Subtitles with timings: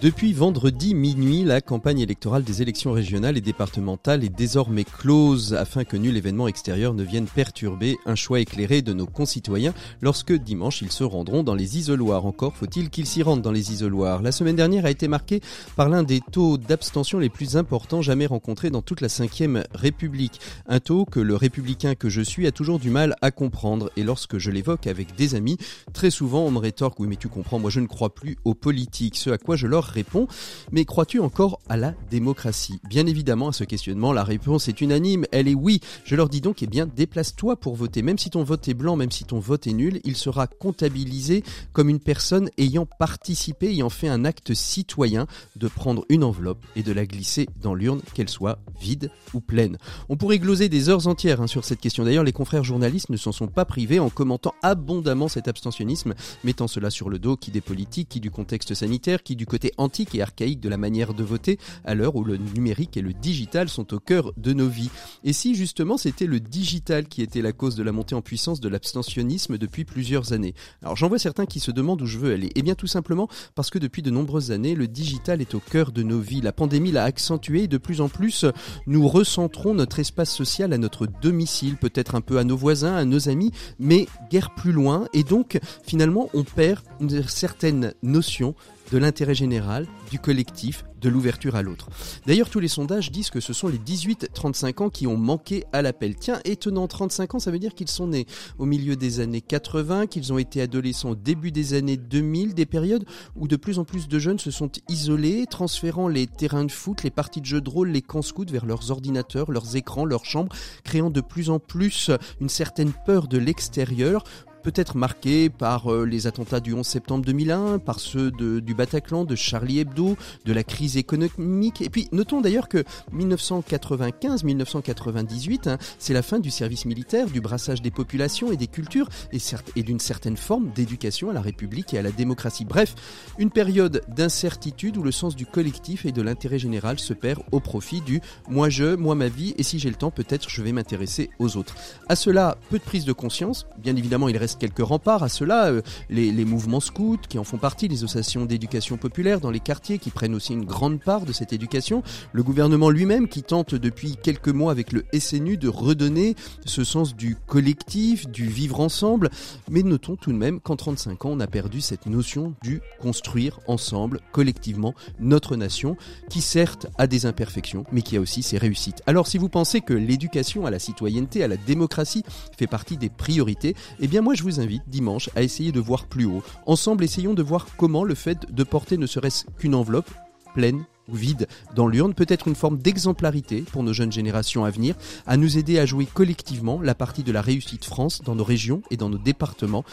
[0.00, 5.84] Depuis vendredi minuit, la campagne électorale des élections régionales et départementales est désormais close afin
[5.84, 10.80] que nul événement extérieur ne vienne perturber un choix éclairé de nos concitoyens lorsque dimanche
[10.80, 12.24] ils se rendront dans les isoloirs.
[12.24, 14.22] Encore faut-il qu'ils s'y rendent dans les isoloirs.
[14.22, 15.42] La semaine dernière a été marquée
[15.76, 20.40] par l'un des taux d'abstention les plus importants jamais rencontrés dans toute la Ve République.
[20.66, 24.02] Un taux que le républicain que je suis a toujours du mal à comprendre et
[24.02, 25.58] lorsque je l'évoque avec des amis,
[25.92, 28.54] très souvent on me rétorque oui mais tu comprends, moi je ne crois plus aux
[28.54, 30.26] politiques, ce à quoi je leur répond.
[30.72, 32.80] Mais crois-tu encore à la démocratie?
[32.88, 35.26] Bien évidemment, à ce questionnement, la réponse est unanime.
[35.32, 35.80] Elle est oui.
[36.04, 38.02] Je leur dis donc, eh bien, déplace-toi pour voter.
[38.02, 41.42] Même si ton vote est blanc, même si ton vote est nul, il sera comptabilisé
[41.72, 45.26] comme une personne ayant participé, ayant fait un acte citoyen
[45.56, 49.78] de prendre une enveloppe et de la glisser dans l'urne, qu'elle soit vide ou pleine.
[50.08, 52.04] On pourrait gloser des heures entières hein, sur cette question.
[52.04, 56.68] D'ailleurs, les confrères journalistes ne s'en sont pas privés en commentant abondamment cet abstentionnisme, mettant
[56.68, 60.14] cela sur le dos qui des politiques, qui du contexte sanitaire, qui du côté antique
[60.14, 63.68] et archaïque de la manière de voter à l'heure où le numérique et le digital
[63.68, 64.90] sont au cœur de nos vies.
[65.24, 68.60] Et si justement c'était le digital qui était la cause de la montée en puissance
[68.60, 70.54] de l'abstentionnisme depuis plusieurs années?
[70.82, 72.50] Alors j'en vois certains qui se demandent où je veux aller.
[72.54, 75.92] Eh bien tout simplement parce que depuis de nombreuses années, le digital est au cœur
[75.92, 76.40] de nos vies.
[76.40, 78.44] La pandémie l'a accentué et de plus en plus,
[78.86, 83.04] nous recentrons notre espace social à notre domicile, peut-être un peu à nos voisins, à
[83.04, 85.06] nos amis, mais guère plus loin.
[85.12, 88.54] Et donc finalement, on perd une certaine notion
[88.90, 91.88] de l'intérêt général, du collectif, de l'ouverture à l'autre.
[92.26, 95.82] D'ailleurs, tous les sondages disent que ce sont les 18-35 ans qui ont manqué à
[95.82, 96.14] l'appel.
[96.16, 98.26] Tiens, étonnant, 35 ans, ça veut dire qu'ils sont nés
[98.58, 102.66] au milieu des années 80, qu'ils ont été adolescents au début des années 2000, des
[102.66, 103.04] périodes
[103.36, 107.02] où de plus en plus de jeunes se sont isolés, transférant les terrains de foot,
[107.02, 110.24] les parties de jeux de rôle, les camps scouts vers leurs ordinateurs, leurs écrans, leurs
[110.24, 114.24] chambres, créant de plus en plus une certaine peur de l'extérieur,
[114.62, 119.34] peut-être marqué par euh, les attentats du 11 septembre 2001, par ceux du Bataclan, de
[119.34, 121.82] Charlie Hebdo, de la crise économique.
[121.82, 122.84] Et puis notons d'ailleurs que
[123.14, 129.08] 1995-1998, hein, c'est la fin du service militaire, du brassage des populations et des cultures,
[129.32, 129.38] et,
[129.76, 132.64] et d'une certaine forme d'éducation à la République et à la démocratie.
[132.64, 132.94] Bref,
[133.38, 137.60] une période d'incertitude où le sens du collectif et de l'intérêt général se perd au
[137.60, 140.72] profit du moi je, moi ma vie, et si j'ai le temps, peut-être je vais
[140.72, 141.74] m'intéresser aux autres.
[142.08, 143.66] À cela, peu de prise de conscience.
[143.78, 145.22] Bien évidemment, il reste quelques remparts.
[145.22, 149.50] À cela, euh, les, mouvements scouts qui en font partie, les associations d'éducation populaire dans
[149.50, 152.02] les quartiers qui prennent aussi une grande part de cette éducation,
[152.32, 156.34] le gouvernement lui-même qui tente depuis quelques mois avec le SNU de redonner
[156.64, 159.30] ce sens du collectif, du vivre ensemble,
[159.70, 163.60] mais notons tout de même qu'en 35 ans on a perdu cette notion du construire
[163.66, 165.96] ensemble, collectivement, notre nation,
[166.28, 169.02] qui certes a des imperfections, mais qui a aussi ses réussites.
[169.06, 172.24] Alors si vous pensez que l'éducation à la citoyenneté, à la démocratie
[172.56, 176.06] fait partie des priorités, eh bien moi je vous invite dimanche à essayer de voir
[176.06, 176.42] plus haut.
[176.66, 180.10] Ensemble, essayons de voir comment le fait de porter ne serait-ce qu'une enveloppe
[180.54, 184.70] pleine ou vide dans l'urne peut être une forme d'exemplarité pour nos jeunes générations à
[184.70, 184.94] venir,
[185.26, 188.82] à nous aider à jouer collectivement la partie de la réussite France dans nos régions
[188.90, 189.84] et dans nos départements.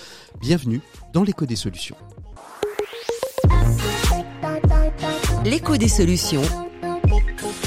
[0.42, 0.82] Bienvenue
[1.14, 1.96] dans l'écho des solutions.
[5.46, 6.42] L'écho des solutions.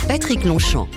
[0.06, 0.88] Patrick Longchamp.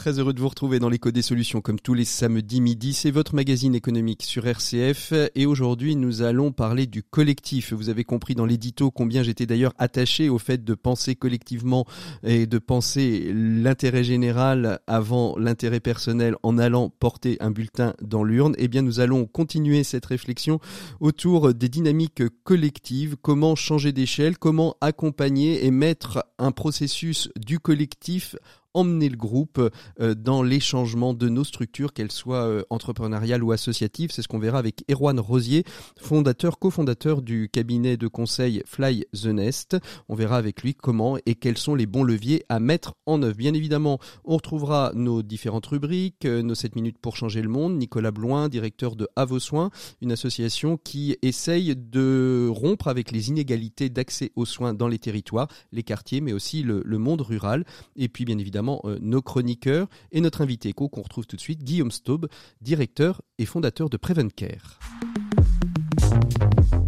[0.00, 2.94] Très heureux de vous retrouver dans l'écho des solutions comme tous les samedis midi.
[2.94, 7.74] C'est votre magazine économique sur RCF et aujourd'hui nous allons parler du collectif.
[7.74, 11.84] Vous avez compris dans l'édito combien j'étais d'ailleurs attaché au fait de penser collectivement
[12.22, 18.54] et de penser l'intérêt général avant l'intérêt personnel en allant porter un bulletin dans l'urne.
[18.56, 20.60] Eh bien nous allons continuer cette réflexion
[21.00, 28.34] autour des dynamiques collectives, comment changer d'échelle, comment accompagner et mettre un processus du collectif
[28.74, 29.60] emmener le groupe
[30.00, 34.10] euh, dans les changements de nos structures, qu'elles soient euh, entrepreneuriales ou associatives.
[34.12, 35.64] C'est ce qu'on verra avec Erwan Rosier,
[35.98, 39.76] fondateur, cofondateur du cabinet de conseil Fly the Nest.
[40.08, 43.36] On verra avec lui comment et quels sont les bons leviers à mettre en œuvre.
[43.36, 47.76] Bien évidemment, on retrouvera nos différentes rubriques, euh, nos 7 minutes pour changer le monde.
[47.76, 49.70] Nicolas Bloin, directeur de À vos soins,
[50.00, 55.48] une association qui essaye de rompre avec les inégalités d'accès aux soins dans les territoires,
[55.72, 57.64] les quartiers, mais aussi le, le monde rural.
[57.96, 61.40] Et puis, bien évidemment, euh, nos chroniqueurs et notre invité éco qu'on retrouve tout de
[61.40, 62.26] suite, Guillaume Staub,
[62.60, 64.78] directeur et fondateur de Prevencare.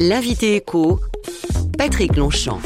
[0.00, 1.00] L'invité éco,
[1.78, 2.60] Patrick Longchamp.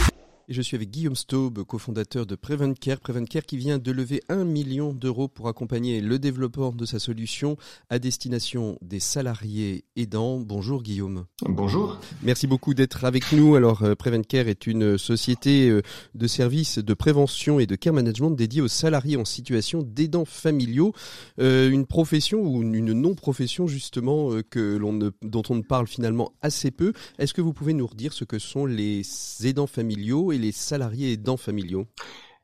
[0.49, 3.01] Et je suis avec Guillaume Staub, cofondateur de Prevencare.
[3.01, 7.57] Prevencare qui vient de lever un million d'euros pour accompagner le développement de sa solution
[7.91, 10.39] à destination des salariés aidants.
[10.39, 11.27] Bonjour Guillaume.
[11.43, 11.99] Bonjour.
[12.23, 13.57] Merci beaucoup d'être avec nous.
[13.57, 15.83] Alors euh, Prevencare est une société euh,
[16.15, 20.93] de services de prévention et de care management dédiée aux salariés en situation d'aidants familiaux.
[21.41, 26.31] Euh, une profession ou une non-profession justement que l'on ne, dont on ne parle finalement
[26.41, 26.93] assez peu.
[27.19, 29.03] Est-ce que vous pouvez nous redire ce que sont les
[29.43, 31.87] aidants familiaux les salariés aidants familiaux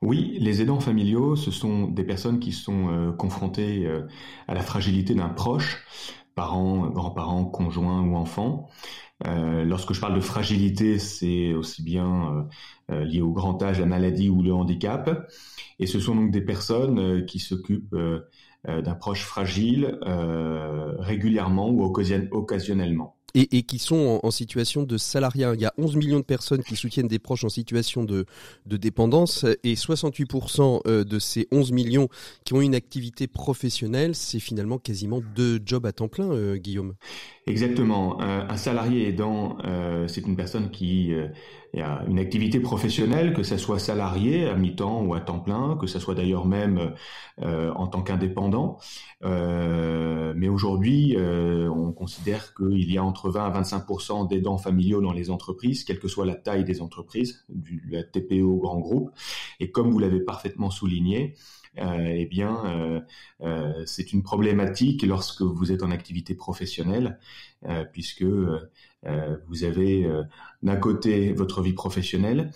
[0.03, 4.09] oui, les aidants familiaux, ce sont des personnes qui sont euh, confrontées euh,
[4.49, 5.85] à la fragilité d'un proche,
[6.35, 8.69] parents, grands-parents, conjoints ou enfants.
[9.29, 12.49] Euh, lorsque je parle de fragilité, c'est aussi bien
[12.89, 15.29] lié au grand âge, la maladie ou le handicap.
[15.79, 17.97] Et ce sont donc des personnes qui s'occupent
[18.67, 19.99] d'un proche fragile
[20.99, 25.55] régulièrement ou occasionnellement et, et qui sont en, situation de salariat.
[25.55, 28.25] Il y a 11 millions de personnes qui soutiennent des proches en situation de,
[28.67, 32.09] de dépendance et 68% euh, de ces 11 millions
[32.45, 36.95] qui ont une activité professionnelle, c'est finalement quasiment deux jobs à temps plein, euh, Guillaume.
[37.47, 38.21] Exactement.
[38.21, 41.13] Un salarié aidant, euh, c'est une personne qui
[41.81, 45.87] a une activité professionnelle, que ce soit salarié à mi-temps ou à temps plein, que
[45.87, 46.95] ce soit d'ailleurs même
[47.41, 48.79] en tant qu'indépendant.
[49.23, 55.31] mais aujourd'hui, on considère qu'il y a entre 20 à 25% d'aidants familiaux dans les
[55.31, 59.11] entreprises, quelle que soit la taille des entreprises, du la TPE grand groupe.
[59.61, 61.35] Et comme vous l'avez parfaitement souligné,
[61.79, 63.01] euh, eh bien, euh,
[63.43, 67.19] euh, c'est une problématique lorsque vous êtes en activité professionnelle,
[67.93, 68.25] puisque
[69.49, 70.09] vous avez
[70.63, 72.51] d'un côté votre vie professionnelle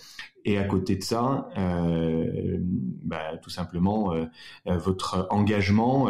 [0.45, 4.15] et à côté de ça, bah, tout simplement
[4.65, 6.09] votre engagement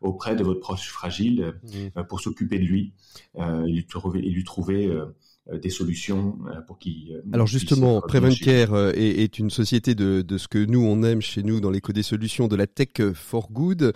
[0.00, 2.02] auprès de votre proche fragile mmh.
[2.04, 2.94] pour s'occuper de lui
[3.36, 5.14] et lui trouver, et lui trouver euh,
[5.52, 7.12] des solutions euh, pour qui.
[7.12, 11.20] Euh, Alors justement, Prevencare est, est, une société de, de, ce que nous on aime
[11.20, 13.92] chez nous dans l'éco des solutions de la tech for good.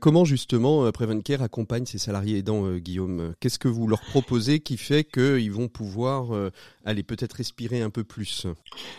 [0.00, 3.34] comment justement Prevencare accompagne ses salariés aidants, Guillaume?
[3.40, 6.50] Qu'est-ce que vous leur proposez qui fait qu'ils vont pouvoir
[6.84, 8.46] aller peut-être respirer un peu plus?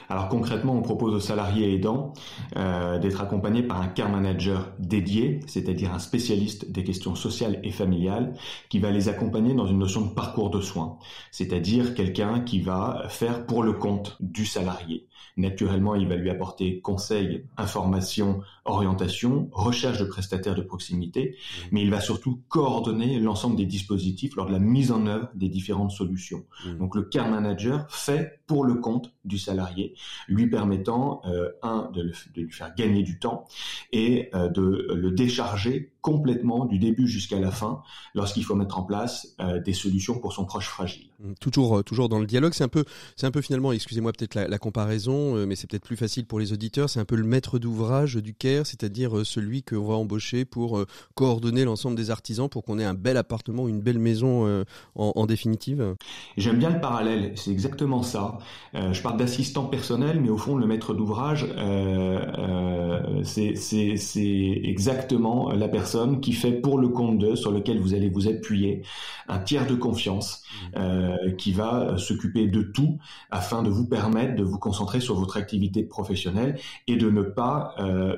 [0.09, 2.13] Alors concrètement, on propose aux salariés aidants
[2.57, 7.71] euh, d'être accompagnés par un care manager dédié, c'est-à-dire un spécialiste des questions sociales et
[7.71, 8.33] familiales,
[8.69, 10.97] qui va les accompagner dans une notion de parcours de soins,
[11.31, 15.07] c'est-à-dire quelqu'un qui va faire pour le compte du salarié.
[15.37, 21.67] Naturellement, il va lui apporter conseils, informations, orientation, recherche de prestataires de proximité, mmh.
[21.71, 25.49] mais il va surtout coordonner l'ensemble des dispositifs lors de la mise en œuvre des
[25.49, 26.45] différentes solutions.
[26.65, 26.77] Mmh.
[26.77, 29.95] Donc le care manager fait pour le compte du salarié,
[30.27, 33.45] lui permettant, euh, un, de, lui faire gagner du temps
[33.91, 37.81] et euh, de le décharger complètement du début jusqu'à la fin
[38.13, 41.09] lorsqu'il faut mettre en place euh, des solutions pour son proche fragile.
[41.39, 42.85] Toujours, toujours dans le dialogue, c'est un peu,
[43.15, 45.14] c'est un peu finalement, excusez-moi peut-être la, la, comparaison,
[45.47, 48.33] mais c'est peut-être plus facile pour les auditeurs, c'est un peu le maître d'ouvrage du
[48.33, 50.83] care, c'est-à-dire celui qu'on va embaucher pour
[51.13, 54.63] coordonner l'ensemble des artisans pour qu'on ait un bel appartement, une belle maison
[54.95, 55.95] en, en définitive.
[56.37, 58.37] J'aime bien le parallèle, c'est exactement ça.
[58.73, 65.67] je parle d'assistant personnel, mais au fond, le maître d'ouvrage, euh, euh, c'est exactement la
[65.67, 68.83] personne qui fait pour le compte d'eux, sur lequel vous allez vous appuyer,
[69.27, 70.77] un tiers de confiance mmh.
[70.77, 72.97] euh, qui va s'occuper de tout
[73.31, 77.75] afin de vous permettre de vous concentrer sur votre activité professionnelle et de ne pas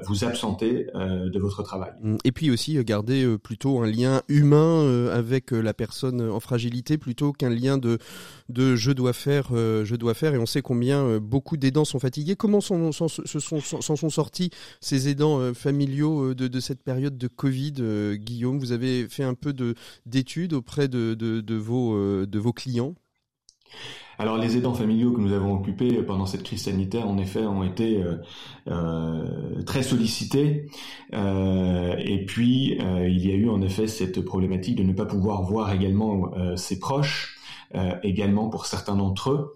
[0.07, 1.91] vous absenter de votre travail.
[2.01, 2.15] Mmh.
[2.23, 7.49] Et puis aussi garder plutôt un lien humain avec la personne en fragilité plutôt qu'un
[7.49, 7.97] lien de,
[8.49, 11.99] de je dois faire, je dois faire et on sait combien euh, beaucoup d'aidants sont
[11.99, 12.35] fatigués.
[12.35, 14.49] Comment s'en sont, sont, sortis
[14.81, 17.73] ces aidants euh, familiaux euh, de, cette période de Covid,
[18.17, 18.59] Guillaume?
[18.59, 19.53] Vous avez fait un peu
[20.05, 22.95] d'études auprès de, de, vos, de vos clients?
[24.17, 27.63] Alors les aidants familiaux que nous avons occupés pendant cette crise sanitaire, en effet, ont
[27.63, 28.03] été
[29.65, 30.67] très sollicités.
[31.13, 35.71] et puis il y a eu en effet cette problématique de ne pas pouvoir voir
[35.71, 37.37] également ses proches,
[38.03, 39.53] également pour certains d'entre eux.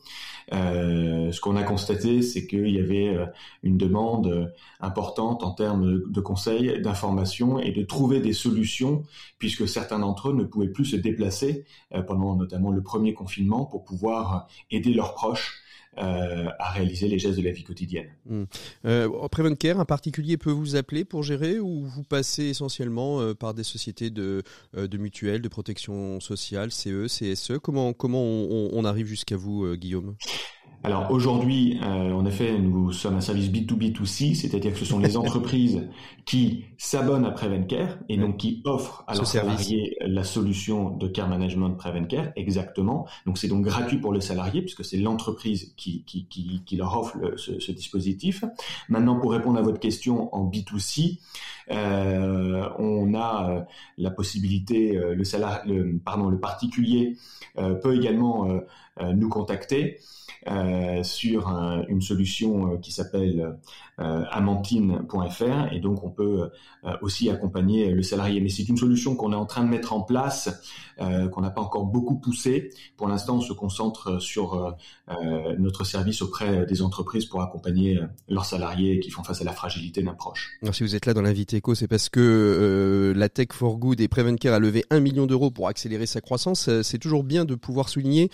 [0.54, 3.26] Euh, ce qu'on a constaté, c'est qu'il y avait euh,
[3.64, 4.48] une demande euh,
[4.82, 9.04] importante en termes de conseils, d'informations et de trouver des solutions,
[9.40, 11.66] puisque certains d'entre eux ne pouvaient plus se déplacer
[12.08, 15.62] pendant notamment le premier confinement pour pouvoir aider leurs proches
[15.98, 18.08] à réaliser les gestes de la vie quotidienne.
[18.26, 18.44] Mmh.
[18.86, 19.10] Euh,
[19.78, 24.44] un particulier peut vous appeler pour gérer ou vous passez essentiellement par des sociétés de,
[24.74, 30.16] de mutuelles, de protection sociale, CE, CSE Comment, comment on arrive jusqu'à vous, Guillaume?
[30.84, 35.16] Alors aujourd'hui, euh, en effet, nous sommes un service B2B2C, c'est-à-dire que ce sont les
[35.18, 35.88] entreprises
[36.26, 41.28] qui s'abonnent à Prevencare et donc qui offrent à leurs salariés la solution de care
[41.28, 43.08] management Prevencare, exactement.
[43.28, 46.98] Donc c'est donc gratuit pour le salarié puisque c'est l'entreprise qui, qui, qui, qui, leur
[46.98, 48.44] offre ce, ce, dispositif.
[48.90, 51.20] Maintenant, pour répondre à votre question en B2C,
[51.70, 53.62] euh, on a euh,
[53.98, 57.18] la possibilité, euh, le, salarié, le, particulier
[57.56, 58.48] peut également
[59.02, 60.00] nous contacter.
[61.04, 61.50] Sur
[61.88, 63.58] une solution qui s'appelle
[64.02, 66.50] amantine.fr et donc on peut
[67.02, 68.42] aussi accompagner le salarié.
[68.42, 70.50] Mais c'est une solution qu'on est en train de mettre en place,
[70.98, 72.72] qu'on n'a pas encore beaucoup poussé.
[72.98, 74.76] Pour l'instant, on se concentre sur
[75.58, 80.02] notre service auprès des entreprises pour accompagner leurs salariés qui font face à la fragilité
[80.02, 80.50] d'un proche.
[80.72, 84.08] Si vous êtes là dans l'invité éco, c'est parce que la Tech for Good et
[84.08, 86.70] Prevencare a levé un million d'euros pour accélérer sa croissance.
[86.82, 88.30] C'est toujours bien de pouvoir souligner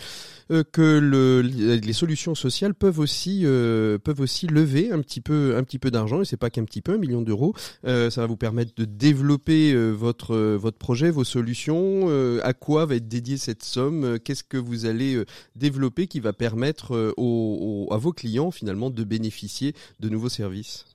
[0.50, 5.63] que le, les solutions sociales peuvent aussi euh, peuvent aussi lever un petit peu un
[5.63, 7.53] petit peu d'argent et c'est pas qu'un petit peu un million d'euros.
[7.85, 12.07] Euh, ça va vous permettre de développer euh, votre votre projet, vos solutions.
[12.43, 14.19] à quoi va être dédiée cette somme?
[14.19, 15.23] Qu'est-ce que vous allez
[15.55, 20.85] développer qui va permettre aux, à vos clients finalement de bénéficier de nouveaux services?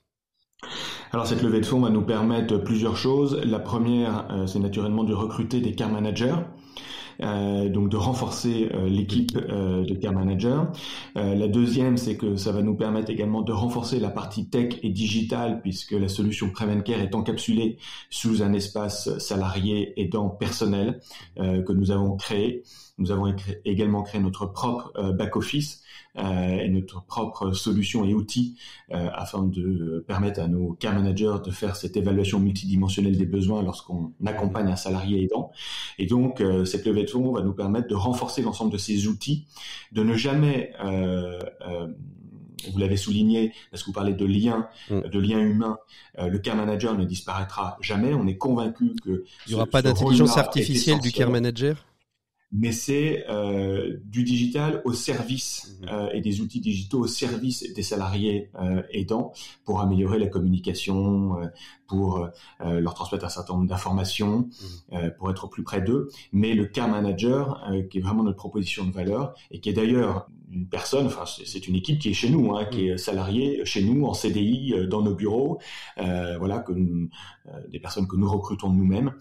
[1.12, 3.40] Alors cette levée de fonds va nous permettre plusieurs choses.
[3.44, 6.36] La première, c'est naturellement de recruter des care managers.
[7.20, 10.72] Euh, donc de renforcer euh, l'équipe euh, de care manager.
[11.14, 14.90] la deuxième, c'est que ça va nous permettre également de renforcer la partie tech et
[14.90, 17.78] digitale, puisque la solution Prevencare est encapsulée
[18.10, 21.00] sous un espace salarié aidant personnel
[21.36, 22.62] que nous avons créé.
[22.98, 25.82] Nous avons également créé notre propre back-office
[26.16, 28.56] et notre propre solution et outils
[28.92, 33.62] euh, afin de permettre à nos care managers de faire cette évaluation multidimensionnelle des besoins
[33.62, 35.50] lorsqu'on accompagne un salarié aidant.
[35.98, 39.06] Et donc, euh, cette levée de fonds va nous permettre de renforcer l'ensemble de ces
[39.06, 39.46] outils,
[39.92, 40.72] de ne jamais
[42.70, 45.08] vous l'avez souligné, parce que vous parlez de liens, mm.
[45.08, 45.78] de liens humains,
[46.18, 48.14] le care manager ne disparaîtra jamais.
[48.14, 51.84] On est convaincu que il n'y aura pas d'intelligence artificielle du care manager?
[52.52, 55.88] Mais c'est euh, du digital au service mhm.
[55.88, 59.32] euh, et des outils digitaux au service des salariés euh, aidants
[59.64, 61.46] pour améliorer la communication, euh,
[61.86, 62.28] pour
[62.60, 64.48] euh, leur transmettre un certain nombre d'informations,
[64.92, 65.10] mhm.
[65.18, 66.08] pour être plus près d'eux.
[66.32, 70.28] Mais le care manager, qui est vraiment notre proposition de valeur et qui est d'ailleurs
[70.52, 73.82] une personne, enfin c'est une équipe qui est chez nous, hein, qui est salariée chez
[73.82, 75.58] nous en CDI dans nos bureaux,
[75.96, 76.72] voilà que
[77.70, 79.12] des personnes que nous recrutons nous-mêmes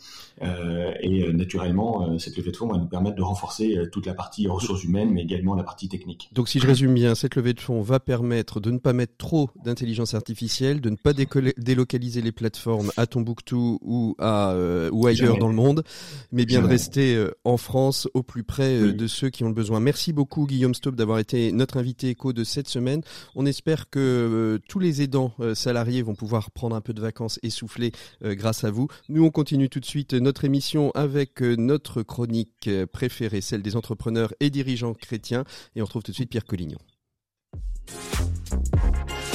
[0.42, 4.48] et naturellement cette levée de fonds va nous permettre de renforcer euh, toute la partie
[4.48, 6.30] ressources humaines, mais également la partie technique.
[6.34, 9.18] Donc si je résume bien, cette levée de fonds va permettre de ne pas mettre
[9.18, 15.08] trop d'intelligence artificielle, de ne pas délocaliser les plateformes à Tombouctou ou, à, euh, ou
[15.08, 15.84] ailleurs dans le monde,
[16.32, 19.54] mais bien de rester euh, en France au plus près de ceux qui ont le
[19.54, 19.80] besoin.
[19.80, 23.02] Merci beaucoup Guillaume Staub d'avoir été notre invité éco de cette semaine.
[23.36, 27.50] On espère que tous les aidants salariés vont pouvoir prendre un peu de vacances et
[27.50, 28.88] souffler grâce à vous.
[29.10, 34.34] Nous on continue tout de suite notre émission avec notre chronique préférée, celle des entrepreneurs
[34.40, 35.46] et dirigeants chrétiens.
[35.76, 36.80] Et on retrouve tout de suite Pierre Collignon.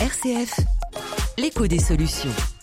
[0.01, 0.61] RCF,
[1.39, 2.56] l'écho des solutions.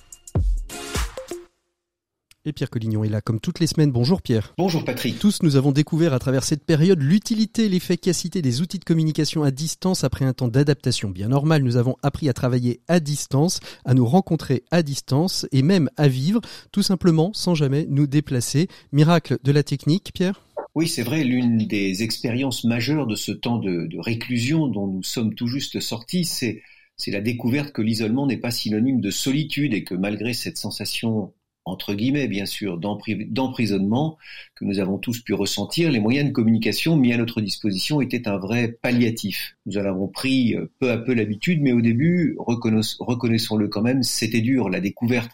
[2.45, 3.93] Et Pierre Collignon est là comme toutes les semaines.
[3.93, 4.53] Bonjour Pierre.
[4.57, 5.17] Bonjour Patrick.
[5.17, 9.43] Tous nous avons découvert à travers cette période l'utilité et l'efficacité des outils de communication
[9.43, 11.63] à distance après un temps d'adaptation bien normal.
[11.63, 16.09] Nous avons appris à travailler à distance, à nous rencontrer à distance et même à
[16.09, 16.41] vivre
[16.73, 18.67] tout simplement sans jamais nous déplacer.
[18.91, 20.45] Miracle de la technique, Pierre?
[20.75, 25.03] Oui, c'est vrai, l'une des expériences majeures de ce temps de, de réclusion dont nous
[25.03, 26.62] sommes tout juste sortis, c'est
[26.97, 31.33] c'est la découverte que l'isolement n'est pas synonyme de solitude et que malgré cette sensation
[31.65, 34.17] entre guillemets bien sûr, d'emprisonnement
[34.55, 38.27] que nous avons tous pu ressentir, les moyens de communication mis à notre disposition étaient
[38.27, 39.55] un vrai palliatif.
[39.65, 44.03] Nous en avons pris euh, peu à peu l'habitude, mais au début, reconnaissons-le quand même,
[44.03, 44.70] c'était dur.
[44.70, 45.32] La découverte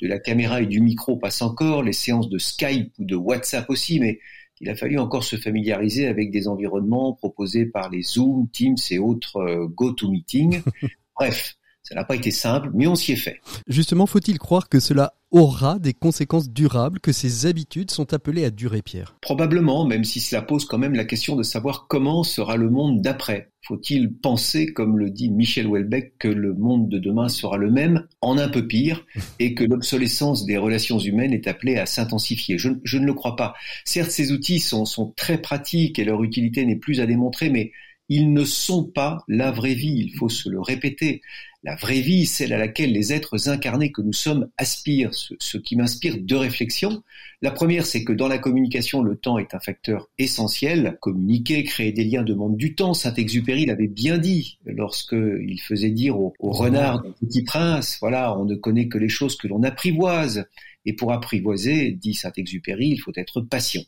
[0.00, 3.68] de la caméra et du micro passe encore, les séances de Skype ou de WhatsApp
[3.70, 4.18] aussi, mais
[4.60, 8.98] il a fallu encore se familiariser avec des environnements proposés par les Zoom, Teams et
[8.98, 10.62] autres euh, GoToMeeting.
[11.16, 13.40] Bref, ça n'a pas été simple, mais on s'y est fait.
[13.66, 18.50] Justement, faut-il croire que cela aura des conséquences durables, que ces habitudes sont appelées à
[18.50, 19.16] durer, Pierre?
[19.20, 23.02] Probablement, même si cela pose quand même la question de savoir comment sera le monde
[23.02, 23.50] d'après.
[23.66, 28.06] Faut-il penser, comme le dit Michel Houellebecq, que le monde de demain sera le même,
[28.20, 29.04] en un peu pire,
[29.38, 32.58] et que l'obsolescence des relations humaines est appelée à s'intensifier?
[32.58, 33.54] Je, je, ne le crois pas.
[33.84, 37.72] Certes, ces outils sont, sont très pratiques et leur utilité n'est plus à démontrer, mais
[38.08, 41.22] ils ne sont pas la vraie vie, il faut se le répéter.
[41.64, 45.76] La vraie vie, celle à laquelle les êtres incarnés que nous sommes aspirent, ce, qui
[45.76, 47.02] m'inspire deux réflexions.
[47.40, 50.98] La première, c'est que dans la communication, le temps est un facteur essentiel.
[51.00, 52.94] Communiquer, créer des liens demande du temps.
[52.94, 58.56] Saint-Exupéry l'avait bien dit lorsqu'il faisait dire au, au renard Petit Prince, voilà, on ne
[58.56, 60.46] connaît que les choses que l'on apprivoise.
[60.84, 63.82] Et pour apprivoiser, dit Saint-Exupéry, il faut être patient.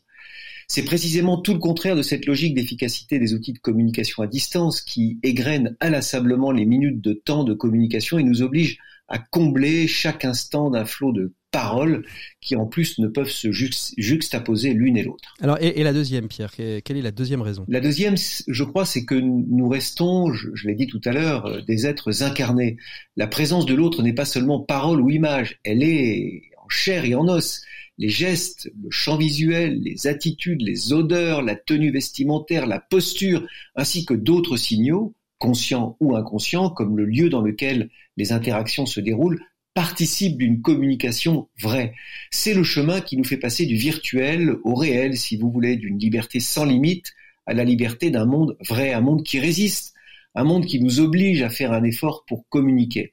[0.74, 4.80] C'est précisément tout le contraire de cette logique d'efficacité des outils de communication à distance
[4.80, 10.24] qui égrène inlassablement les minutes de temps de communication et nous oblige à combler chaque
[10.24, 12.04] instant d'un flot de paroles
[12.40, 15.36] qui en plus ne peuvent se juxtaposer l'une et l'autre.
[15.40, 17.64] Alors et, la deuxième, Pierre, quelle est la deuxième raison?
[17.68, 21.46] La deuxième, je crois, c'est que nous restons, je, je l'ai dit tout à l'heure,
[21.46, 22.78] euh, des êtres incarnés.
[23.16, 27.14] La présence de l'autre n'est pas seulement parole ou image, elle est en chair et
[27.14, 27.62] en os
[27.98, 33.46] les gestes, le champ visuel, les attitudes, les odeurs, la tenue vestimentaire, la posture,
[33.76, 39.00] ainsi que d'autres signaux, conscients ou inconscients, comme le lieu dans lequel les interactions se
[39.00, 39.40] déroulent,
[39.74, 41.94] participent d'une communication vraie.
[42.30, 45.98] C'est le chemin qui nous fait passer du virtuel au réel, si vous voulez, d'une
[45.98, 47.12] liberté sans limite
[47.46, 49.94] à la liberté d'un monde vrai, un monde qui résiste,
[50.34, 53.12] un monde qui nous oblige à faire un effort pour communiquer.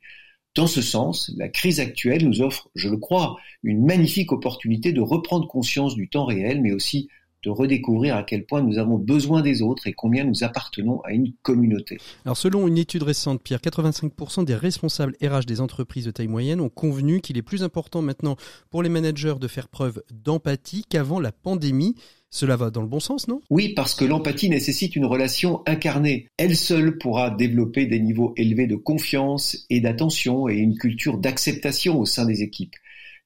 [0.53, 5.00] Dans ce sens, la crise actuelle nous offre, je le crois, une magnifique opportunité de
[5.00, 7.08] reprendre conscience du temps réel, mais aussi
[7.43, 11.13] de redécouvrir à quel point nous avons besoin des autres et combien nous appartenons à
[11.13, 11.98] une communauté.
[12.25, 16.60] Alors selon une étude récente, Pierre, 85% des responsables RH des entreprises de taille moyenne
[16.60, 18.36] ont convenu qu'il est plus important maintenant
[18.70, 21.96] pour les managers de faire preuve d'empathie qu'avant la pandémie.
[22.33, 23.41] Cela va dans le bon sens, non?
[23.50, 26.27] Oui, parce que l'empathie nécessite une relation incarnée.
[26.38, 32.00] Elle seule pourra développer des niveaux élevés de confiance et d'attention et une culture d'acceptation
[32.00, 32.75] au sein des équipes.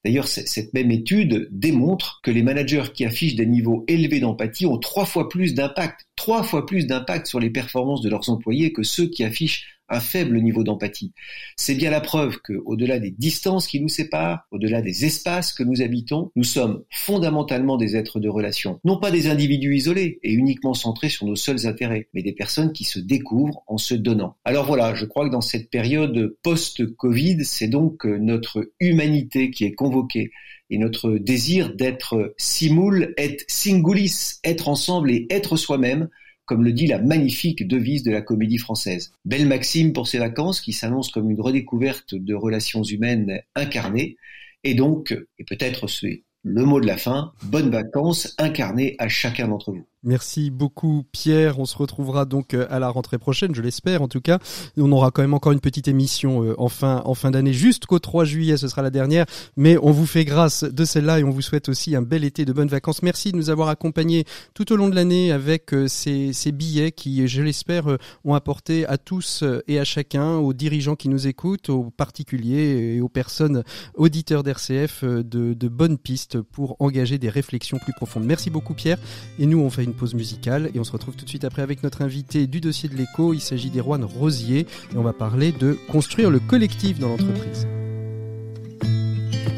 [0.04, 4.78] D'ailleurs, cette même étude démontre que les managers qui affichent des niveaux élevés d'empathie ont
[4.78, 8.84] trois fois plus d'impact, trois fois plus d'impact sur les performances de leurs employés que
[8.84, 11.14] ceux qui affichent un faible niveau d'empathie.
[11.56, 15.64] C'est bien la preuve que, au-delà des distances qui nous séparent, au-delà des espaces que
[15.64, 18.80] nous habitons, nous sommes fondamentalement des êtres de relation.
[18.84, 22.74] Non pas des individus isolés et uniquement centrés sur nos seuls intérêts, mais des personnes
[22.74, 24.38] qui se découvrent en se donnant.
[24.46, 29.74] Alors voilà, je crois que dans cette période post-Covid, c'est donc notre humanité qui est
[29.74, 30.32] convoquée
[30.70, 36.10] et notre désir d'être simul et singulis, être ensemble et être soi-même,
[36.46, 39.12] comme le dit la magnifique devise de la comédie française.
[39.26, 44.18] Belle maxime pour ces vacances qui s'annonce comme une redécouverte de relations humaines incarnées,
[44.64, 49.48] et donc, et peut-être c'est le mot de la fin, bonnes vacances incarnées à chacun
[49.48, 49.88] d'entre vous.
[50.08, 51.58] Merci beaucoup Pierre.
[51.58, 54.38] On se retrouvera donc euh, à la rentrée prochaine, je l'espère en tout cas.
[54.78, 57.98] On aura quand même encore une petite émission euh, en fin, en fin d'année, jusqu'au
[57.98, 59.26] 3 juillet, ce sera la dernière.
[59.58, 62.46] Mais on vous fait grâce de celle-là et on vous souhaite aussi un bel été
[62.46, 63.02] de bonnes vacances.
[63.02, 66.92] Merci de nous avoir accompagnés tout au long de l'année avec euh, ces, ces billets
[66.92, 67.86] qui, je l'espère,
[68.26, 73.02] ont apporté à tous et à chacun, aux dirigeants qui nous écoutent, aux particuliers et
[73.02, 73.64] aux personnes
[73.96, 78.26] auditeurs d'RCF de, de bonnes pistes pour engager des réflexions plus profondes.
[78.26, 79.00] Merci beaucoup Pierre.
[79.40, 81.62] Et nous, on fait une pause musicale et on se retrouve tout de suite après
[81.62, 83.34] avec notre invité du dossier de l'écho.
[83.34, 87.68] Il s'agit d'Erwan Rosier et on va parler de construire le collectif dans l'entreprise.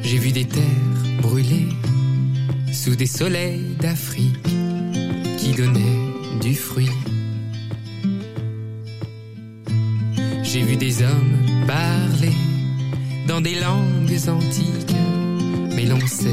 [0.03, 0.63] J'ai vu des terres
[1.21, 1.67] brûlées
[2.71, 4.47] sous des soleils d'Afrique
[5.37, 6.89] qui donnaient du fruit.
[10.43, 12.33] J'ai vu des hommes parler
[13.27, 14.95] dans des langues antiques,
[15.75, 16.29] mais l'on s'est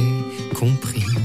[0.55, 1.24] compris.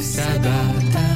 [0.00, 1.06] Sabata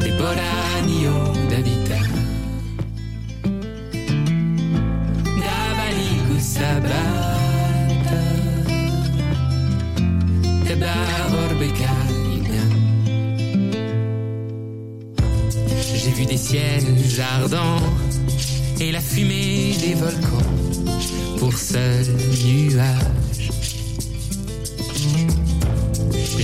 [0.00, 1.16] de Boranio
[1.50, 2.00] d'Avita
[5.42, 8.20] Davaliku Sabata
[10.64, 12.64] de Barorbekaina
[15.94, 17.82] J'ai vu des ciels ardents
[18.80, 20.52] et la fumée des volcans
[21.38, 22.06] pour seul
[22.44, 23.77] nuage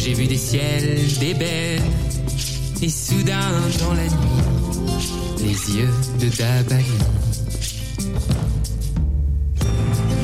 [0.04, 1.82] J'ai vu des ciels d'ébène
[2.82, 4.42] et soudain dans la nuit,
[5.38, 5.88] les yeux
[6.20, 6.84] de Dabali.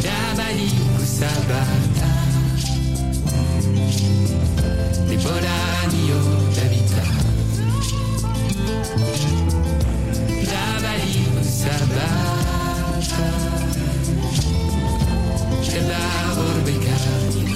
[0.02, 2.12] Dabali Kusabata,
[5.08, 6.20] les Bolanio
[6.54, 7.06] d'Avita.
[10.44, 12.04] Dabali Kusabata,
[15.62, 16.02] Sheba
[16.36, 17.49] Orbeka.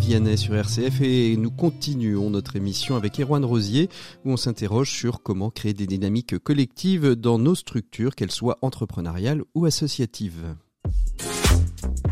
[0.00, 3.90] Vianney sur RCF et nous continuons notre émission avec Erwan Rosier
[4.24, 9.42] où on s'interroge sur comment créer des dynamiques collectives dans nos structures, qu'elles soient entrepreneuriales
[9.54, 10.56] ou associatives.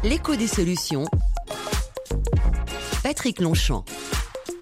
[0.04, 1.06] L'écho des solutions.
[3.02, 3.84] Patrick Longchamp.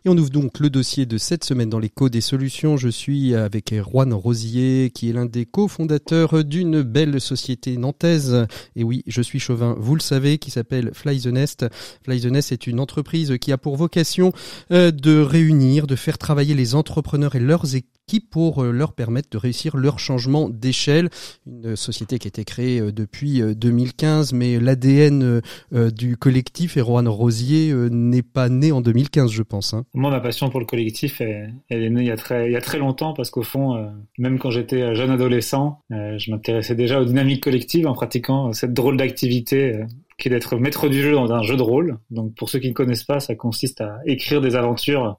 [0.07, 2.77] Et on ouvre donc le dossier de cette semaine dans l'écho des solutions.
[2.77, 8.47] Je suis avec Erwan Rosier, qui est l'un des cofondateurs d'une belle société nantaise.
[8.77, 11.67] Et oui, je suis chauvin, vous le savez, qui s'appelle Fly the Nest.
[12.05, 14.31] Fly the Nest est une entreprise qui a pour vocation
[14.71, 17.96] euh, de réunir, de faire travailler les entrepreneurs et leurs équipes
[18.31, 21.11] pour euh, leur permettre de réussir leur changement d'échelle.
[21.47, 25.41] Une société qui a été créée euh, depuis 2015, mais l'ADN
[25.73, 29.75] du collectif Erwan Rosier n'est pas né en 2015, je pense.
[29.75, 29.85] Hein.
[29.95, 33.31] Moi, ma passion pour le collectif, elle, est née il y a très, longtemps parce
[33.31, 33.89] qu'au fond, euh,
[34.19, 38.73] même quand j'étais jeune adolescent, euh, je m'intéressais déjà aux dynamiques collectives en pratiquant cette
[38.73, 39.85] drôle d'activité euh,
[40.19, 41.99] qui est d'être maître du jeu dans un jeu de rôle.
[42.11, 45.19] Donc, pour ceux qui ne connaissent pas, ça consiste à écrire des aventures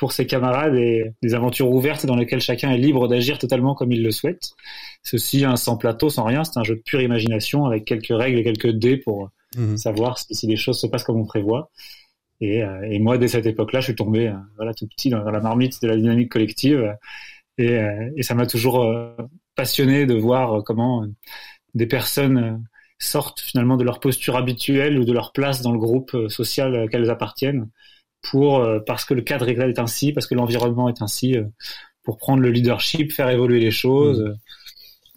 [0.00, 3.92] pour ses camarades et des aventures ouvertes dans lesquelles chacun est libre d'agir totalement comme
[3.92, 4.50] il le souhaite.
[5.02, 8.38] Ceci, un sans plateau, sans rien, c'est un jeu de pure imagination avec quelques règles
[8.38, 9.76] et quelques dés pour Mhm.
[9.76, 11.70] savoir si, si les choses se passent comme on prévoit.
[12.40, 15.22] Et, euh, et moi, dès cette époque-là, je suis tombé euh, voilà tout petit dans,
[15.22, 16.96] dans la marmite de la dynamique collective.
[17.58, 18.86] Et, euh, et ça m'a toujours
[19.54, 21.04] passionné de voir comment
[21.74, 22.64] des personnes
[22.98, 26.86] sortent finalement de leur posture habituelle ou de leur place dans le groupe social euh,
[26.86, 27.68] qu'elles appartiennent
[28.22, 31.44] pour euh, parce que le cadre est ainsi, parce que l'environnement est ainsi, euh,
[32.02, 34.34] pour prendre le leadership, faire évoluer les choses, euh,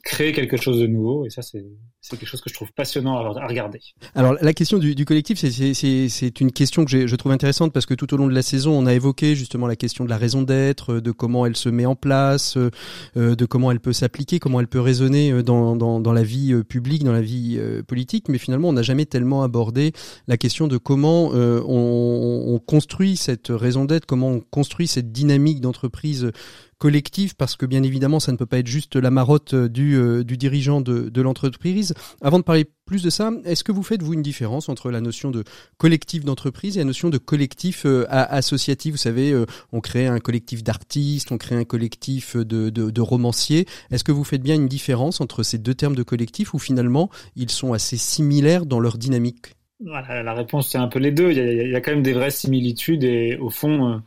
[0.04, 1.26] créer quelque chose de nouveau.
[1.26, 1.66] Et ça, c'est
[2.04, 3.80] c'est quelque chose que je trouve passionnant à, regarder.
[4.14, 8.14] Alors la question du, collectif, c'est- une question que je trouve intéressante parce que tout
[8.14, 10.96] au long de la saison, on a évoqué justement la question de la raison d'être,
[10.96, 12.72] euh, de comment elle se met en place, euh,
[13.16, 17.14] euh, de comment elle peut s'appliquer, comment elle peut résonner dans, la vie publique, dans
[17.14, 18.28] la vie politique.
[18.28, 19.94] Mais finalement, on n'a jamais tellement abordé
[20.28, 25.62] la question de comment on, on construit cette raison d'être, comment on construit cette dynamique
[25.62, 26.32] d'entreprise
[26.78, 30.36] collective, parce que bien évidemment, ça ne peut pas être juste la marotte du, du
[30.36, 31.93] dirigeant de l'entreprise.
[32.22, 35.02] Avant de parler plus de ça, est-ce que vous faites, vous, une différence entre la
[35.02, 35.44] notion de
[35.78, 38.92] collectif d'entreprise et la notion de collectif euh, associatif?
[38.92, 43.66] Vous savez, euh, on crée un collectif d'artistes, on crée un collectif de, romanciers.
[43.92, 47.10] Est-ce que vous faites bien une différence entre ces deux termes de collectif ou finalement
[47.36, 49.56] ils sont assez similaires dans leur dynamique?
[49.80, 51.32] La réponse, c'est un peu les deux.
[51.32, 53.98] Il y, a, il y a quand même des vraies similitudes et au fond, euh,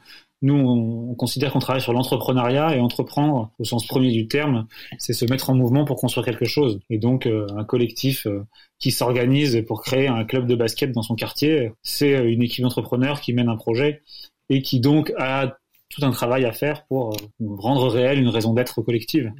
[0.42, 4.66] nous, on, on considère qu'on travaille sur l'entrepreneuriat et entreprendre, au sens premier du terme,
[4.98, 6.80] c'est se mettre en mouvement pour construire quelque chose.
[6.90, 8.44] Et donc, euh, un collectif euh,
[8.78, 12.62] qui s'organise pour créer un club de basket dans son quartier, c'est euh, une équipe
[12.62, 14.02] d'entrepreneurs qui mène un projet
[14.48, 15.56] et qui donc a
[15.96, 19.32] tout un travail à faire pour euh, rendre réelle une raison d'être collective.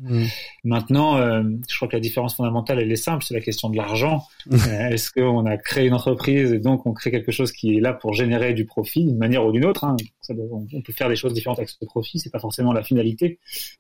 [0.64, 3.77] Maintenant, euh, je crois que la différence fondamentale, elle est simple, c'est la question de
[3.77, 4.23] l'argent.
[4.66, 7.81] Euh, Est-ce qu'on a créé une entreprise et donc on crée quelque chose qui est
[7.81, 9.97] là pour générer du profit d'une manière ou d'une autre hein.
[10.21, 12.83] Ça on, on peut faire des choses différentes avec ce profit, c'est pas forcément la
[12.83, 13.38] finalité,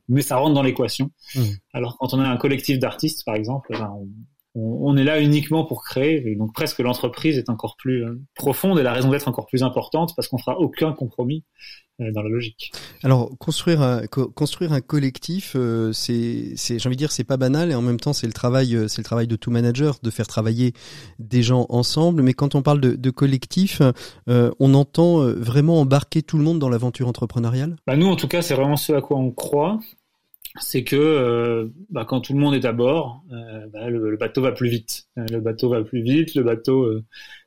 [0.08, 1.10] mais ça rentre dans l'équation.
[1.34, 1.56] Mhm.
[1.72, 3.90] Alors quand on a un collectif d'artistes, par exemple, ben,
[4.54, 8.82] on, est là uniquement pour créer, et donc presque l'entreprise est encore plus profonde et
[8.82, 11.44] la raison d'être encore plus importante parce qu'on fera aucun compromis
[11.98, 12.72] dans la logique.
[13.02, 17.36] Alors construire un, co- construire un collectif, euh, c'est, j'ai envie de dire, c'est pas
[17.36, 19.98] banal et en même temps c'est le travail, euh, c'est le travail de tout manager
[20.02, 20.72] de faire travailler
[21.18, 22.22] des gens ensemble.
[22.22, 23.80] Mais quand on parle de, de collectif,
[24.28, 27.76] euh, on entend vraiment embarquer tout le monde dans l'aventure entrepreneuriale?
[27.86, 29.78] Bah, nous, en tout cas, c'est vraiment ce à quoi on croit.
[30.58, 34.16] C'est que euh, bah, quand tout le monde est à bord, euh, bah, le, le
[34.16, 35.06] bateau va plus vite.
[35.16, 37.04] Le bateau va plus vite, le bateau euh,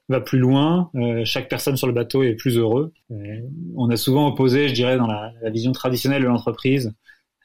[0.09, 0.89] va plus loin.
[0.95, 2.91] euh, chaque personne sur le bateau est plus heureux.
[3.11, 3.39] Euh,
[3.75, 6.93] on a souvent opposé, je dirais, dans la, vision traditionnelle de l'entreprise,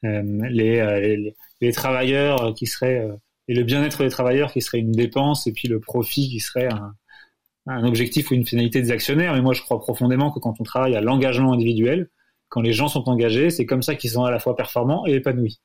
[0.04, 3.08] euh, les, travailleurs qui seraient
[3.48, 6.68] et le bien-être des travailleurs qui serait une dépense et puis le profit qui serait
[6.72, 6.94] un,
[7.66, 9.32] un objectif ou une finalité des actionnaires.
[9.34, 12.08] Mais moi, je crois profondément que quand on travaille à l'engagement individuel,
[12.48, 15.14] quand les gens sont engagés, c'est comme ça qu'ils sont à la fois performants et
[15.14, 15.60] épanouis.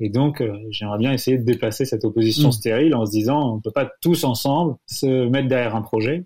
[0.00, 2.52] Et donc, euh, j'aimerais bien essayer de dépasser cette opposition Mm.
[2.52, 6.24] stérile en se disant, on peut pas tous ensemble se mettre derrière un projet.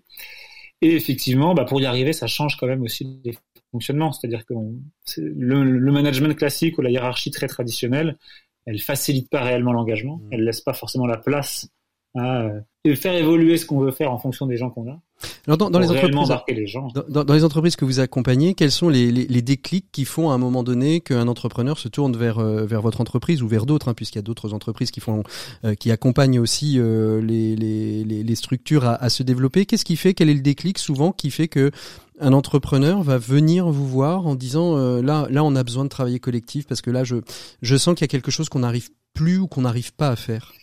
[0.81, 3.35] Et effectivement, bah, pour y arriver, ça change quand même aussi les
[3.71, 4.11] fonctionnements.
[4.11, 4.75] C'est-à-dire que on-
[5.17, 8.17] le, le management classique ou la hiérarchie très traditionnelle,
[8.65, 10.17] elle facilite pas réellement l'engagement.
[10.17, 10.27] Mm.
[10.31, 11.67] Elle laisse pas forcément la place
[12.15, 12.49] à
[12.95, 14.99] faire évoluer ce qu'on veut faire en fonction des gens qu'on a.
[15.47, 16.89] Alors dans, dans les entreprises, les gens.
[17.07, 20.31] Dans, dans, les entreprises que vous accompagnez, quels sont les, les, les, déclics qui font
[20.31, 23.65] à un moment donné qu'un entrepreneur se tourne vers euh, vers votre entreprise ou vers
[23.65, 25.23] d'autres, hein, puisqu'il y a d'autres entreprises qui font
[25.63, 29.65] euh, qui accompagnent aussi euh, les, les, les, structures à, à se développer.
[29.65, 31.71] Qu'est-ce qui fait Quel est le déclic souvent qui fait que
[32.19, 36.19] un entrepreneur va venir vous voir en disant là là on a besoin de travailler
[36.19, 37.15] collectif parce que là je
[37.61, 40.15] je sens qu'il y a quelque chose qu'on n'arrive plus ou qu'on n'arrive pas à
[40.15, 40.53] faire?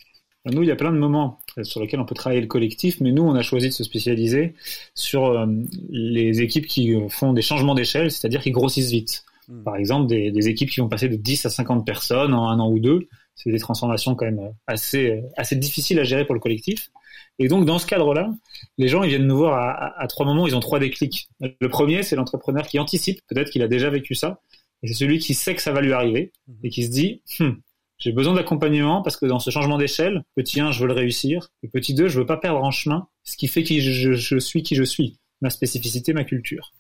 [0.47, 3.13] Nous, il y a plein de moments sur lesquels on peut travailler le collectif, mais
[3.13, 4.55] nous, on a choisi de se spécialiser
[4.95, 5.47] sur euh,
[5.91, 9.25] les équipes qui euh, font des changements d'échelle, c'est-à-dire qui grossissent vite.
[9.49, 9.63] Hmm.
[9.63, 12.59] Par exemple, des, des, équipes qui vont passer de 10 à 50 personnes en un
[12.59, 13.09] an ou deux.
[13.35, 16.91] C'est des transformations quand même assez, assez difficiles à gérer pour le collectif.
[17.39, 18.31] Et donc, dans ce cadre-là,
[18.77, 21.29] les gens, ils viennent nous voir à, à, trois moments, ils ont trois déclics.
[21.41, 24.41] Le premier, c'est l'entrepreneur qui anticipe, peut-être qu'il a déjà vécu ça,
[24.83, 26.53] et c'est celui qui sait que ça va lui arriver, hmm.
[26.65, 27.57] et qui se dit, hm,
[28.01, 31.51] j'ai besoin d'accompagnement parce que dans ce changement d'échelle, petit 1, je veux le réussir,
[31.63, 34.39] et petit 2, je veux pas perdre en chemin ce qui fait qui je, je,
[34.39, 36.73] suis qui je suis, ma spécificité, ma culture.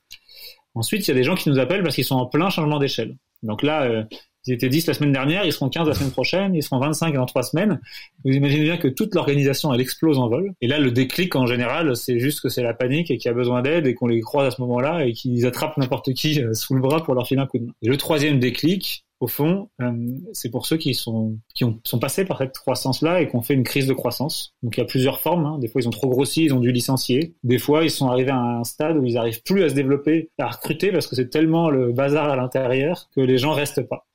[0.74, 2.78] Ensuite, il y a des gens qui nous appellent parce qu'ils sont en plein changement
[2.78, 3.16] d'échelle.
[3.42, 4.04] Donc là, euh,
[4.46, 7.14] ils étaient 10 la semaine dernière, ils seront 15 la semaine prochaine, ils seront 25
[7.14, 7.80] dans 3 semaines.
[8.24, 10.54] Vous imaginez bien que toute l'organisation, elle explose en vol.
[10.62, 13.32] Et là, le déclic, en général, c'est juste que c'est la panique et qu'il y
[13.32, 16.42] a besoin d'aide et qu'on les croise à ce moment-là et qu'ils attrapent n'importe qui
[16.42, 17.72] euh, sous le bras pour leur filer un coup de main.
[17.82, 19.92] Et le troisième déclic, au fond, euh,
[20.32, 23.42] c'est pour ceux qui sont qui ont, sont passés par cette croissance-là et qui ont
[23.42, 24.54] fait une crise de croissance.
[24.62, 25.44] Donc il y a plusieurs formes.
[25.44, 25.58] Hein.
[25.58, 27.34] Des fois, ils ont trop grossi, ils ont dû licencier.
[27.44, 30.30] Des fois, ils sont arrivés à un stade où ils n'arrivent plus à se développer,
[30.38, 34.06] à recruter parce que c'est tellement le bazar à l'intérieur que les gens restent pas.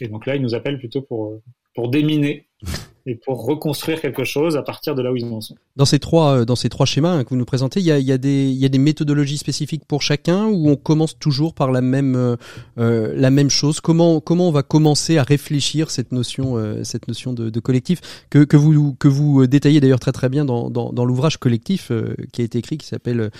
[0.00, 1.40] Et donc là, ils nous appellent plutôt pour
[1.74, 2.46] pour déminer
[3.06, 5.56] et pour reconstruire quelque chose à partir de là où ils en sont.
[5.76, 7.98] Dans ces trois, euh, dans ces trois schémas que vous nous présentez, il y a,
[7.98, 11.18] il y a, des, il y a des méthodologies spécifiques pour chacun ou on commence
[11.18, 12.36] toujours par la même, euh,
[12.78, 13.80] euh, la même chose?
[13.80, 18.00] Comment, comment on va commencer à réfléchir cette notion, euh, cette notion de, de, collectif
[18.30, 21.90] que, que vous, que vous détaillez d'ailleurs très très bien dans, dans, dans l'ouvrage collectif
[22.32, 23.30] qui a été écrit, qui s'appelle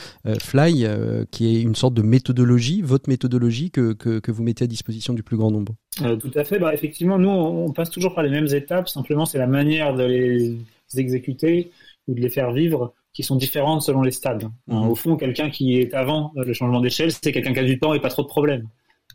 [0.41, 0.87] Fly,
[1.31, 5.13] qui est une sorte de méthodologie, votre méthodologie que, que, que vous mettez à disposition
[5.13, 5.75] du plus grand nombre.
[5.97, 6.59] tout à fait.
[6.59, 8.89] Bah, effectivement, nous, on passe toujours par les mêmes étapes.
[8.89, 10.57] Simplement, c'est la manière de les
[10.97, 11.71] exécuter
[12.09, 14.49] ou de les faire vivre qui sont différentes selon les stades.
[14.69, 14.91] Mhm.
[14.91, 17.95] Au fond, quelqu'un qui est avant le changement d'échelle, c'est quelqu'un qui a du temps
[17.95, 18.69] et pas trop de problèmes.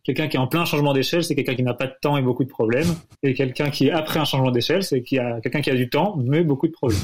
[0.04, 2.22] Quelqu'un qui est en plein changement d'échelle, c'est quelqu'un qui n'a pas de temps et
[2.22, 2.88] beaucoup de problèmes.
[3.24, 6.44] Et quelqu'un qui est après un changement d'échelle, c'est quelqu'un qui a du temps mais
[6.44, 7.00] beaucoup de problèmes.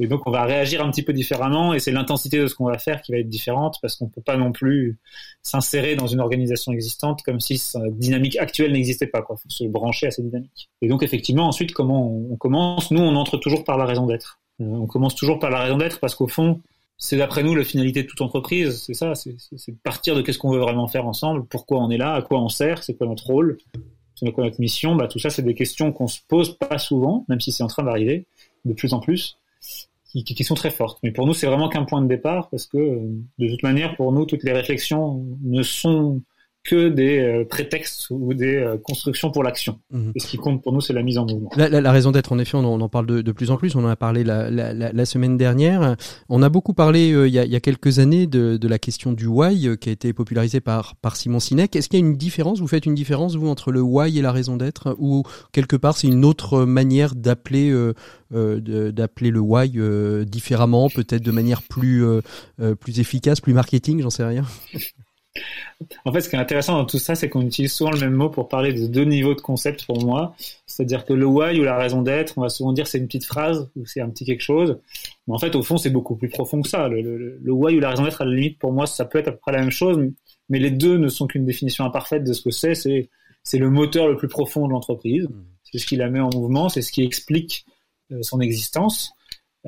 [0.00, 2.66] Et donc, on va réagir un petit peu différemment et c'est l'intensité de ce qu'on
[2.66, 4.98] va faire qui va être différente parce qu'on peut pas non plus
[5.42, 9.24] s'insérer dans une organisation existante comme si sa dynamique actuelle n'existait pas.
[9.28, 10.70] Il faut se brancher à cette dynamique.
[10.82, 12.90] Et donc, effectivement, ensuite, comment on commence?
[12.90, 14.38] Nous, on entre toujours par la raison d'être.
[14.60, 16.60] Euh, on commence toujours par la raison d'être parce qu'au fond,
[16.96, 18.82] c'est d'après nous la finalité de toute entreprise.
[18.84, 22.14] C'est ça, c'est partir de qu'est-ce qu'on veut vraiment faire ensemble, pourquoi on est là,
[22.14, 23.58] à quoi on sert, c'est quoi notre rôle,
[24.16, 24.96] c'est quoi notre mission.
[24.96, 27.68] Bah, tout ça, c'est des questions qu'on se pose pas souvent, même si c'est en
[27.68, 28.26] train d'arriver
[28.64, 29.38] de plus en plus
[30.08, 30.98] qui, sont très fortes.
[31.02, 32.78] Mais pour nous, c'est vraiment qu'un point de départ parce que
[33.38, 36.22] de toute manière, pour nous, toutes les réflexions ne sont
[36.68, 39.78] que des euh, prétextes ou des euh, constructions pour l'action.
[39.90, 40.12] Mhm.
[40.14, 41.50] Et ce qui compte pour nous, c'est la mise en mouvement.
[41.56, 43.50] La, la, la raison d'être, en effet, on en, on en parle de, de, plus
[43.50, 43.74] en plus.
[43.74, 45.96] On en a parlé la, la semaine dernière.
[46.28, 48.68] On a beaucoup parlé euh, il, y a, il, y a, quelques années de, de,
[48.68, 51.74] la question du why qui a été popularisé par, par Simon Sinek.
[51.74, 52.60] Est-ce qu'il y a une différence?
[52.60, 54.94] Vous faites une différence, vous, entre le why et la raison d'être?
[54.98, 57.74] Ou quelque part, c'est une autre manière d'appeler
[58.30, 59.70] d'appeler le why
[60.26, 62.04] différemment, peut-être de manière plus,
[62.78, 64.44] plus efficace, plus marketing, j'en sais rien?
[66.04, 68.14] en fait, ce qui est intéressant dans tout ça, c'est qu'on utilise souvent le même
[68.14, 70.34] mot pour parler de deux niveaux de concept pour moi.
[70.66, 73.24] C'est-à-dire que le why ou la raison d'être, on va souvent dire c'est une petite
[73.24, 74.78] phrase ou c'est un petit quelque chose.
[75.26, 76.88] Mais en fait, au fond, c'est beaucoup plus profond que ça.
[76.88, 79.18] Le, le, le why ou la raison d'être, à la limite, pour moi, ça peut
[79.18, 79.98] être à peu près la même chose.
[80.48, 82.74] Mais les deux ne sont qu'une définition imparfaite de ce que c'est.
[82.74, 83.08] C'est,
[83.42, 85.28] c'est le moteur le plus profond de l'entreprise.
[85.28, 85.44] Mmh.
[85.70, 86.68] C'est ce qui la met en mouvement.
[86.68, 87.66] C'est ce qui explique
[88.12, 89.12] euh, son existence.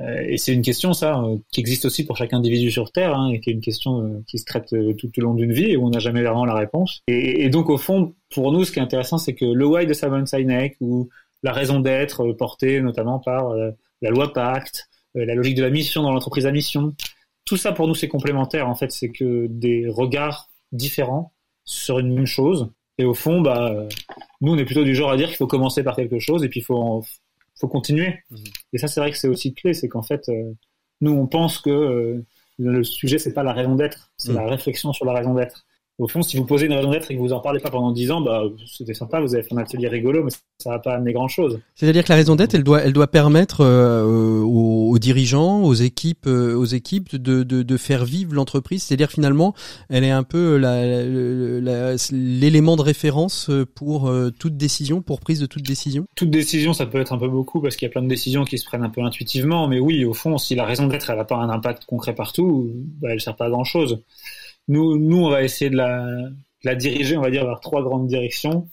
[0.01, 3.15] Euh, et c'est une question, ça, euh, qui existe aussi pour chaque individu sur Terre,
[3.15, 5.71] hein, et qui est une question euh, qui se traite tout au long d'une vie
[5.71, 7.03] et où on n'a jamais vraiment la réponse.
[7.07, 9.87] Et, et, donc, au fond, pour nous, ce qui est intéressant, c'est que le why
[9.87, 11.09] de Simon Sinek ou
[11.43, 13.55] la raison d'être portée notamment par
[14.03, 16.95] la loi Pacte, la logique de la mission dans l'entreprise à mission,
[17.47, 18.69] tout ça pour nous, c'est complémentaire.
[18.69, 21.33] En fait, c'est que des regards différents
[21.65, 22.71] sur une même chose.
[22.99, 23.75] Et au fond, bah,
[24.43, 26.51] nous, on est plutôt du genre à dire qu'il faut commencer par quelque chose et
[26.51, 27.03] puis il faut en,
[27.61, 28.19] faut continuer.
[28.31, 28.45] Mhm.
[28.73, 30.53] Et ça, c'est vrai que c'est aussi clé, c'est qu'en fait, euh,
[31.01, 32.25] nous, on pense que euh,
[32.59, 34.39] le sujet, c'est pas la raison d'être, c'est mhm.
[34.39, 35.67] la réflexion sur la raison d'être.
[36.01, 37.93] Au fond, si vous posez une raison d'être et que vous en parlez pas pendant
[37.93, 40.95] dix ans, bah, c'était sympa, vous avez fait un atelier rigolo, mais ça va pas
[40.95, 41.61] amener grand chose.
[41.75, 45.75] C'est-à-dire que la raison d'être, elle doit, elle doit permettre euh, aux, aux, dirigeants, aux
[45.75, 48.83] équipes, euh, aux équipes de, de, de faire vivre l'entreprise.
[48.83, 49.55] C'est-à-dire finalement,
[49.91, 50.57] elle est un peu
[52.13, 56.07] l'élément de référence pour euh, toute décision, pour prise de toute décision.
[56.17, 58.45] Toute décision, ça peut être un peu beaucoup parce qu'il y a plein de décisions
[58.45, 61.19] qui se prennent un peu intuitivement, mais oui, au fond, si la raison d'être, elle
[61.19, 64.03] n'a pas un impact concret partout, bah, elle sert pas à grand chose.
[64.71, 68.69] Nous, nous, on va essayer de la, diriger, on va dire, vers trois grandes directions.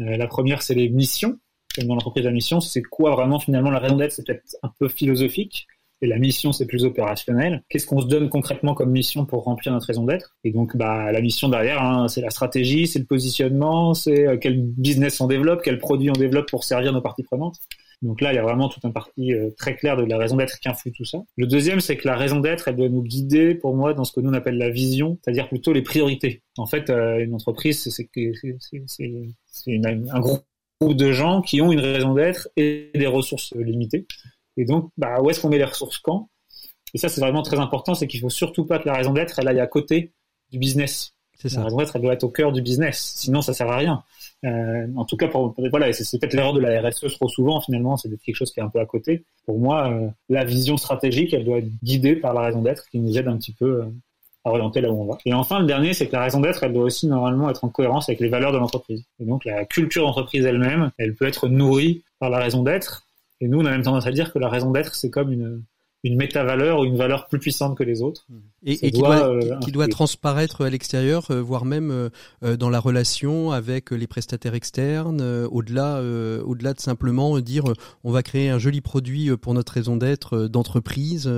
[0.00, 1.38] Euh, la première, c'est les missions.
[1.74, 4.12] Comme dans l'entreprise, la mission, c'est quoi vraiment finalement la raison d'être?
[4.12, 5.66] C'est peut-être un peu philosophique.
[6.00, 7.62] Et la mission, c'est plus opérationnel.
[7.68, 10.34] Qu'est-ce qu'on se donne concrètement comme mission pour remplir notre raison d'être?
[10.44, 14.38] Et donc, bah, la mission derrière, hein, c'est la stratégie, c'est le positionnement, c'est euh,
[14.40, 17.56] quel business on développe, quel produit on développe pour servir nos parties prenantes.
[18.04, 20.36] Donc là, il y a vraiment toute une partie euh, très claire de la raison
[20.36, 21.18] d'être qui influe tout ça.
[21.36, 24.12] Le deuxième, c'est que la raison d'être, elle doit nous guider, pour moi, dans ce
[24.12, 26.42] que nous on appelle la vision, c'est-à-dire plutôt les priorités.
[26.58, 28.10] En fait, euh, une entreprise, c'est
[30.12, 30.44] un groupe
[30.82, 34.06] de gens qui ont une raison d'être et des ressources limitées.
[34.58, 36.28] Et donc, bah, où est-ce qu'on met les ressources quand?
[36.92, 39.38] Et ça, c'est vraiment très important, c'est qu'il faut surtout pas que la raison d'être,
[39.38, 40.12] elle aille à côté
[40.52, 41.14] du business.
[41.36, 41.58] Ça.
[41.58, 43.14] La raison d'être, elle doit être au cœur du business.
[43.16, 44.04] Sinon, ça sert à rien.
[44.44, 47.60] Euh, en tout cas, pour, voilà, c'est peut-être l'erreur de la RSE trop souvent.
[47.60, 49.24] Finalement, c'est quelque chose qui est un peu à côté.
[49.46, 52.98] Pour moi, euh, la vision stratégique, elle doit être guidée par la raison d'être, qui
[52.98, 53.84] nous aide un petit peu euh,
[54.44, 55.18] à orienter là où on va.
[55.24, 57.68] Et enfin, le dernier, c'est que la raison d'être, elle doit aussi normalement être en
[57.68, 59.04] cohérence avec les valeurs de l'entreprise.
[59.18, 63.06] Et donc, la culture d'entreprise elle-même, elle peut être nourrie par la raison d'être.
[63.40, 65.62] Et nous, on a même tendance à dire que la raison d'être, c'est comme une,
[66.02, 68.26] une méta-valeur ou une valeur plus puissante que les autres.
[68.66, 71.90] Et, qui, doit, euh, qui, doit, transparaître à l'extérieur, euh, voire même
[72.42, 76.00] euh, dans la relation avec les prestataires externes, au-delà
[76.44, 77.64] au-delà de simplement dire
[78.04, 81.30] on va créer un joli produit pour notre raison d'être d'entreprise.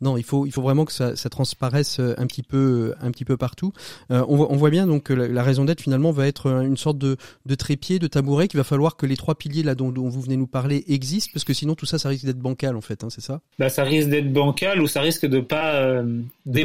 [0.00, 3.24] non, il faut il faut vraiment que ça, ça transparaisse un petit peu un petit
[3.24, 3.72] peu partout.
[4.08, 7.16] On, on, voit bien donc que la, raison d'être finalement va être une sorte de,
[7.46, 10.20] de trépied, de tabouret qu'il va falloir que les trois piliers là dont, dont, vous
[10.20, 13.04] venez nous parler existent parce que sinon tout ça ça risque d'être bancal en fait,
[13.04, 13.40] hein, c'est ça?
[13.58, 16.02] Bah ça risque d'être bancal ou ça risque de pas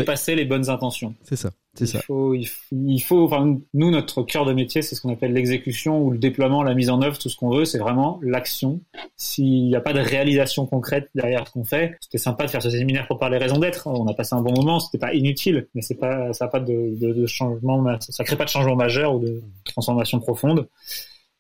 [0.06, 1.14] dépasser les bonnes intentions.
[1.24, 1.52] C'est ça.
[1.74, 2.00] C'est ça.
[2.00, 6.12] Faut, il faut, enfin, nous, notre cœur de métier, c'est ce qu'on appelle l'exécution ou
[6.12, 8.80] le déploiement, la mise en œuvre, tout ce qu'on veut, c'est vraiment l'action.
[9.18, 12.62] S'il n'y a pas de réalisation concrète derrière ce qu'on fait, c'était sympa de faire
[12.62, 13.88] ce séminaire pour parler raison d'être.
[13.88, 16.62] On a passé un bon moment, c'était pas inutile, mais c'est pas, ça n'a pas
[16.62, 20.70] de, de, de, changement, ça crée pas de changement majeur ou de transformation profonde.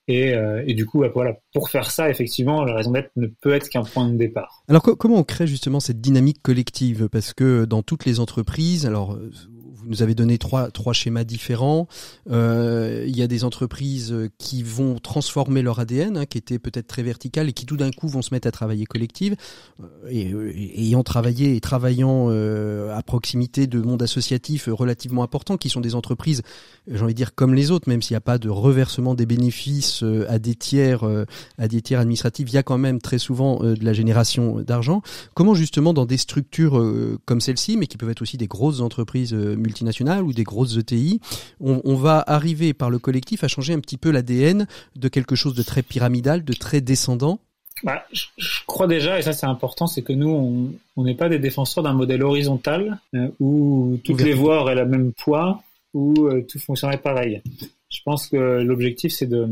[0.07, 3.27] Et, euh, et, du coup, bah, voilà, pour faire ça, effectivement, la raison d'être ne
[3.27, 4.63] peut être qu'un point de départ.
[4.67, 7.09] Alors, comment on crée justement cette dynamique collective?
[7.11, 9.17] Parce que dans toutes les entreprises, alors
[9.85, 11.87] vous nous avez donné trois, trois schémas différents.
[12.29, 16.87] Euh, il y a des entreprises qui vont transformer leur ADN, hein, qui était peut-être
[16.87, 19.35] très vertical, et qui tout d'un coup vont se mettre à travailler collective.
[19.81, 25.57] Euh, et, et, ayant travaillé et travaillant euh, à proximité de monde associatif relativement important,
[25.57, 26.41] qui sont des entreprises,
[26.87, 29.25] j'ai envie de dire comme les autres, même s'il n'y a pas de reversement des
[29.25, 31.25] bénéfices euh, à des tiers, euh,
[31.57, 35.01] à des tiers administratifs, il y a quand même très souvent de la génération d'argent.
[35.33, 36.81] Comment justement dans des structures
[37.25, 40.77] comme celle-ci, mais qui peuvent être aussi des grosses entreprises multinationales, multinationales ou des grosses
[40.77, 41.19] ETI,
[41.59, 45.53] on, va arriver par le collectif à changer un petit peu l'ADN de quelque chose
[45.53, 47.39] de très pyramidal, de très descendant.
[47.83, 48.25] Bah, je,
[48.67, 51.93] crois déjà, et ça c'est important, c'est que nous, on n'est pas des défenseurs d'un
[51.93, 55.61] modèle horizontal euh, où toutes les voies auraient le même poids,
[55.93, 57.41] où euh, tout fonctionnerait pareil.
[57.89, 59.47] Je pense que l'objectif, c'est de,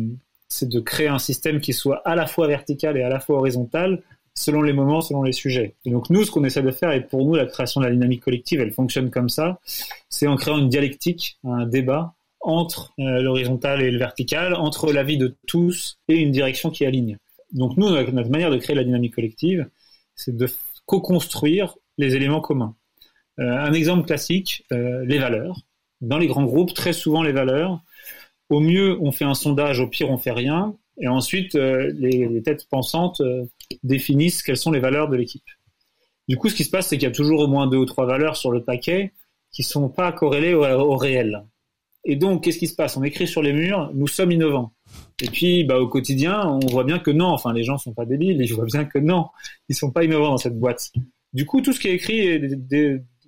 [0.47, 3.39] c'est de créer un système qui soit à la fois vertical et à la fois
[3.39, 4.01] horizontal,
[4.36, 5.76] selon les moments, selon les sujets.
[5.86, 7.91] Et donc nous, ce qu'on essaie de faire, et pour nous, la création de la
[7.91, 9.60] dynamique collective, elle fonctionne comme ça,
[10.10, 15.04] c'est en créant une dialectique, un débat entre euh, l'horizontal et le vertical, entre la
[15.04, 17.17] vie de tous et une direction qui aligne.
[17.52, 19.69] Donc nous, notre manière de créer la dynamique collective,
[20.15, 20.48] c'est de
[20.86, 22.76] co-construire les éléments communs.
[23.39, 25.58] Euh, un exemple classique, euh, les valeurs.
[26.02, 27.82] Dans les grands groupes, très souvent les valeurs,
[28.50, 32.67] au mieux on fait un sondage, au pire on fait rien, et ensuite les, têtes
[32.69, 33.22] pensantes
[33.83, 35.43] définissent quelles sont les valeurs de l'équipe.
[36.27, 37.86] Du coup, ce qui se passe, c'est qu'il y a toujours au moins deux ou
[37.86, 39.13] trois valeurs sur le paquet
[39.51, 41.43] qui sont pas corrélées au, réel.
[42.05, 42.97] Et donc, qu'est-ce qui se passe?
[42.97, 44.73] On écrit sur les murs, nous sommes innovants.
[45.21, 47.27] Et puis, bah, au quotidien, on voit bien que non.
[47.27, 49.27] Enfin, les gens sont pas débiles, ils voient bien que non,
[49.69, 50.91] ils sont pas innovants dans cette boîte.
[51.33, 52.41] Du coup, tout ce qui est écrit est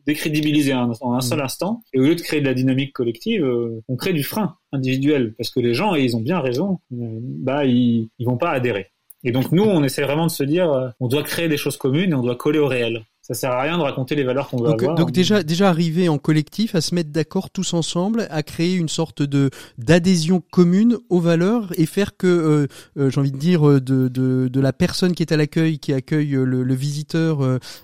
[0.05, 1.83] décrédibilisé en un seul instant.
[1.93, 5.33] Et au lieu de créer de la dynamique collective, euh, on crée du frein individuel
[5.37, 8.51] parce que les gens, et ils ont bien raison, euh, bah, ils, ils vont pas
[8.51, 8.91] adhérer.
[9.27, 11.77] Et donc nous, on essaie vraiment de se dire, euh, on doit créer des choses
[11.77, 13.03] communes et on doit coller au réel.
[13.23, 14.95] ça sert à rien de raconter les valeurs qu'on veut donc, avoir.
[14.95, 18.87] Donc déjà, déjà arriver en collectif, à se mettre d'accord tous ensemble, à créer une
[18.87, 22.67] sorte de d'adhésion commune aux valeurs et faire que, euh,
[22.99, 25.79] euh, j'ai envie de dire, euh, de, de, de, la personne qui est à l'accueil,
[25.79, 27.39] qui accueille le, le visiteur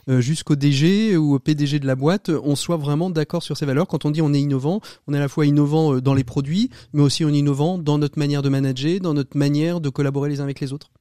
[0.07, 3.87] jusqu'au DG ou au PDG de la boîte, on soit vraiment d'accord sur ces valeurs.
[3.87, 6.69] Quand on dit on est innovant, on est à la fois innovant dans les produits,
[6.93, 10.29] mais aussi on est innovant dans notre manière de manager, dans notre manière de collaborer
[10.29, 10.91] les uns avec les autres.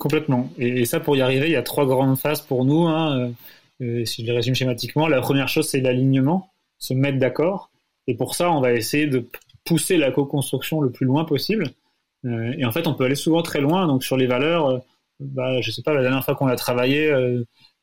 [0.00, 0.48] Complètement.
[0.56, 2.86] Et, ça, pour y arriver, il y a trois grandes phases pour nous.
[2.86, 3.32] Hein.
[3.82, 7.70] Euh, si je les résume schématiquement, la première chose, c'est l'alignement, se mettre d'accord.
[8.06, 9.28] Et pour ça, on va essayer de
[9.66, 11.72] pousser la co-construction le plus loin possible.
[12.24, 13.86] Euh, et en fait, on peut aller souvent très loin.
[13.86, 14.78] Donc, sur les valeurs, euh,
[15.20, 17.08] bah, je sais pas, la dernière fois qu'on a travaillé,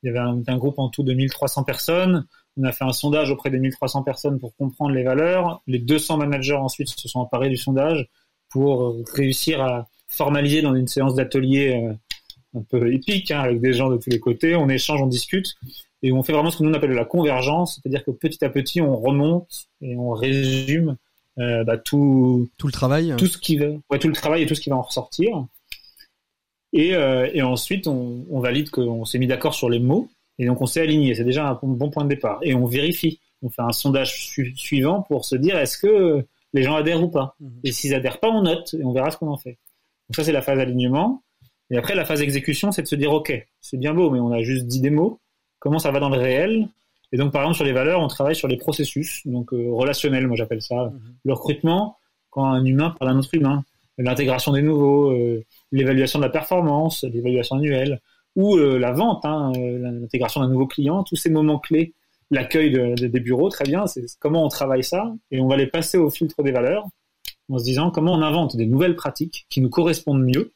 [0.01, 2.26] il y avait un, un, groupe en tout de 1300 personnes.
[2.59, 5.61] On a fait un sondage auprès des 1300 personnes pour comprendre les valeurs.
[5.68, 8.09] Les 200 managers ensuite se sont emparés du sondage
[8.49, 11.95] pour réussir à formaliser dans une séance d'atelier
[12.60, 14.55] un peu épique, hein, avec des gens de tous les côtés.
[14.55, 15.55] On échange, on discute
[16.03, 18.49] et on fait vraiment ce que nous on appelle la convergence, c'est-à-dire que petit à
[18.49, 20.95] petit on remonte et on résume
[21.39, 24.45] euh, bah, tout tout le travail, tout ce qui va, ouais, tout le travail et
[24.45, 25.45] tout ce qui va en ressortir.
[26.74, 30.45] Et, euh, et ensuite on, on valide qu'on s'est mis d'accord sur les mots et
[30.45, 31.16] donc on s'est aligné.
[31.16, 32.39] C'est déjà un bon point de départ.
[32.41, 33.20] Et on vérifie.
[33.41, 37.36] On fait un sondage suivant pour se dire est-ce que les gens adhèrent ou pas.
[37.39, 37.60] Mhm.
[37.64, 39.58] Et s'ils adhèrent pas, on note et on verra ce qu'on en fait.
[40.10, 41.24] Donc ça c'est la phase alignement.
[41.70, 44.32] Et après la phase exécution, c'est de se dire ok, c'est bien beau, mais on
[44.32, 45.20] a juste dit des mots
[45.59, 46.68] comment ça va dans le réel?
[47.11, 50.28] Et donc, par exemple, sur les valeurs, on travaille sur les processus, donc euh, relationnels,
[50.28, 50.86] moi j'appelle ça.
[50.86, 51.01] Mhm.
[51.24, 51.97] Le recrutement,
[52.30, 53.63] quand un humain parle à un autre humain,
[53.97, 58.01] l'intégration des nouveaux, euh, l'évaluation de la performance, l'évaluation annuelle,
[58.36, 61.93] ou euh, la vente, hein, l'intégration d'un nouveau client, tous ces moments clés,
[62.30, 65.97] l'accueil des bureaux, très bien, c'est comment on travaille ça, et on va les passer
[65.97, 66.86] au filtre des valeurs,
[67.49, 70.51] en se disant comment on invente des nouvelles pratiques qui nous correspondent mieux,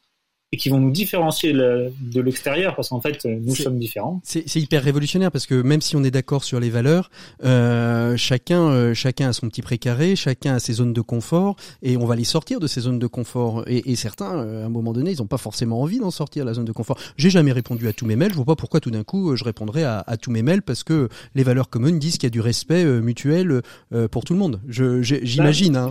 [0.52, 4.20] et qui vont nous différencier de l'extérieur parce qu'en fait nous sommes différents.
[4.22, 7.10] C'est hyper révolutionnaire parce que même si on est d'accord sur les valeurs,
[7.42, 11.96] euh, chacun euh, chacun a son petit précaré, chacun a ses zones de confort et
[11.96, 13.64] on va les sortir de ces zones de confort.
[13.66, 16.44] Et, et certains, euh, à un moment donné, ils n'ont pas forcément envie d'en sortir
[16.44, 16.98] la zone de confort.
[17.16, 18.30] J'ai jamais répondu à tous mes mails.
[18.30, 20.62] Je vois pas pourquoi tout d'un coup euh, je répondrais à, à, tous mes mails
[20.62, 23.62] parce que les valeurs communes disent qu'il y a du respect mutuel
[24.10, 24.60] pour tout le monde.
[24.68, 25.76] J'imagine.
[25.76, 25.90] Hein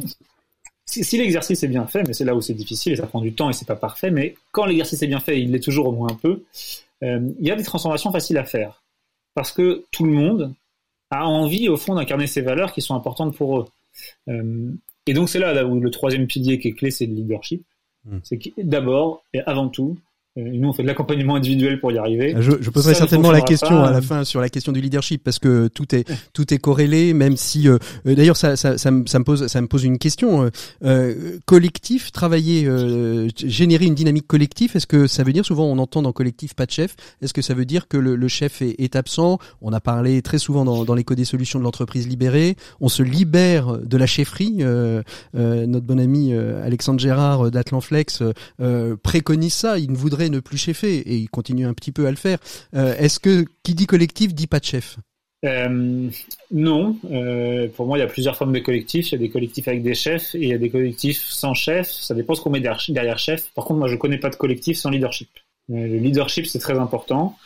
[0.92, 3.34] si, l'exercice est bien fait, mais c'est là où c'est difficile et ça prend du
[3.34, 5.92] temps et c'est pas parfait, mais quand l'exercice est bien fait, il l'est toujours au
[5.92, 6.44] moins un peu,
[7.04, 8.84] euh, il y a des transformations faciles à faire.
[9.34, 10.54] Parce que tout le monde
[11.10, 13.66] a envie, au fond, d'incarner ces valeurs qui sont importantes pour eux.
[14.28, 14.72] Euh,
[15.08, 17.64] et donc c'est là, où le troisième pilier qui est clé, c'est le leadership.
[18.06, 18.20] Hmm.
[18.24, 19.98] C'est d'abord et avant tout,
[20.38, 22.34] nous, on fait de l'accompagnement individuel pour y arriver.
[22.40, 25.40] Je, je poserai certainement la question à la fin sur la question du leadership parce
[25.40, 27.78] que tout est tout est corrélé, même si euh,
[28.08, 30.50] euh, d'ailleurs ça, ça, ça, me, ça, me pose ça me pose une question
[30.86, 34.72] euh, collectif, travailler, euh, générer une dynamique collective.
[34.74, 37.42] Est-ce que ça veut dire souvent on entend dans collectif pas de chef Est-ce que
[37.42, 39.38] ça veut dire que le, le chef est, est, absent?
[39.62, 42.56] On a parlé très souvent dans, dans l'éco des solutions de l'entreprise libérée.
[42.80, 44.64] On se libère de la chefferie.
[45.34, 48.24] notre bon ami Alexandre Gérard d'Atlanflex
[49.04, 49.78] préconise ça.
[49.78, 52.38] Il ne voudrait ne plus cheffer et il continue un petit peu à le faire.
[52.76, 54.98] Euh, est-ce que qui dit collectif dit pas de chef?
[55.44, 56.10] Euh,
[56.52, 59.12] non, euh, pour moi il y a plusieurs formes de collectifs.
[59.12, 61.54] Il y a des collectifs avec des chefs et il y a des collectifs sans
[61.54, 61.90] chef.
[61.90, 63.52] Ça dépend ce qu'on met derrière chef.
[63.56, 65.30] Par contre, moi je connais pas de collectif sans leadership.
[65.70, 67.38] le leadership c'est très important.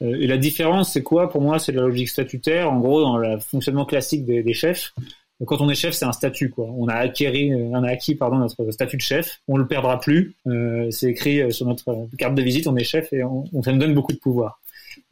[0.00, 1.28] et la différence c'est quoi?
[1.30, 2.70] Pour moi c'est la logique statutaire.
[2.72, 4.92] En gros, dans le fonctionnement classique des, des chefs,
[5.46, 6.66] quand on est chef, c'est un statut, quoi.
[6.66, 9.40] On a acquis, on a acquis, pardon, notre statut de chef.
[9.48, 10.34] On le perdra plus.
[10.46, 12.66] Euh, c'est écrit euh, sur notre carte de visite.
[12.66, 14.60] On est chef et on, ça nous donne beaucoup de pouvoir.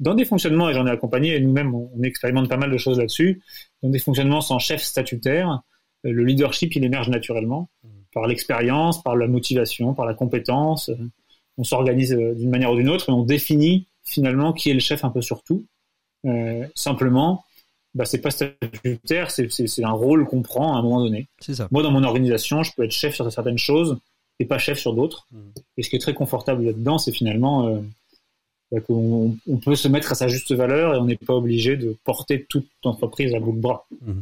[0.00, 2.98] Dans des fonctionnements, et j'en ai accompagné, et nous-mêmes, on, expérimente pas mal de choses
[2.98, 3.40] là-dessus.
[3.82, 5.62] Dans des fonctionnements sans chef statutaire,
[6.04, 7.68] euh, le leadership, il émerge naturellement
[8.12, 10.90] par l'expérience, par la motivation, par la compétence.
[11.56, 15.04] On s'organise d'une manière ou d'une autre et on définit finalement qui est le chef
[15.04, 15.64] un peu sur tout.
[16.26, 17.44] Euh, simplement,
[17.98, 21.26] bah, c'est pas statutaire, c'est un rôle qu'on prend à un moment donné.
[21.40, 21.66] Ça.
[21.72, 23.98] Moi, dans mon organisation, je peux être chef sur certaines choses
[24.38, 25.26] et pas chef sur d'autres.
[25.32, 25.38] Mmh.
[25.78, 27.80] Et ce qui est très confortable là-dedans, c'est finalement euh,
[28.70, 31.76] bah, qu'on on peut se mettre à sa juste valeur et on n'est pas obligé
[31.76, 33.88] de porter toute l'entreprise à bout de bras.
[34.00, 34.12] Mmh.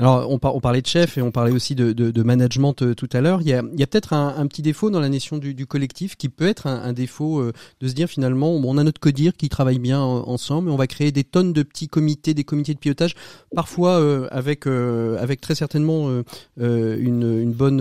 [0.00, 3.42] Alors, on, parlait de chef et on parlait aussi de, management euh, tout à l'heure.
[3.42, 6.66] Il y a, peut-être un, petit défaut dans la notion du, collectif qui peut être
[6.66, 10.70] un, défaut euh, de se dire finalement, on a notre codir qui travaille bien ensemble
[10.70, 13.14] et on va créer des tonnes de petits comités, des comités de pilotage,
[13.54, 16.08] parfois euh, avec, avec très certainement
[16.56, 17.80] une, bonne,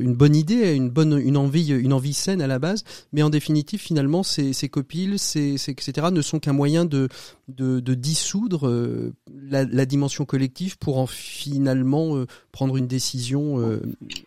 [0.00, 3.28] une bonne idée, une bonne une envie, une envie saine à la base, mais en
[3.28, 7.10] définitive, finalement, ces, copiles, ces, etc., ne sont qu'un moyen de,
[7.56, 13.80] de, dissoudre la, la, dimension collective pour en finalement euh, prendre une décision euh,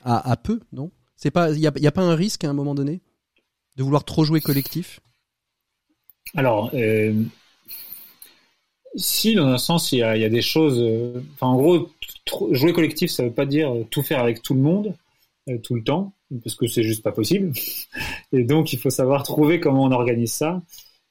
[0.04, 0.92] à, peu, non?
[1.16, 3.02] C'est pas, il y a, pas un risque à un moment donné
[3.78, 5.00] de vouloir trop jouer collectif?
[6.36, 7.14] Alors, euh,
[8.96, 10.80] Si, dans un sens, il y a, des choses.
[10.80, 11.90] euh, Enfin, en gros,
[12.52, 14.96] jouer collectif, ça veut pas dire euh, tout faire avec tout le monde
[15.50, 16.14] euh, tout le temps,
[16.44, 17.54] parce que c'est juste pas possible.
[18.32, 20.62] Et donc, il faut savoir trouver comment on organise ça.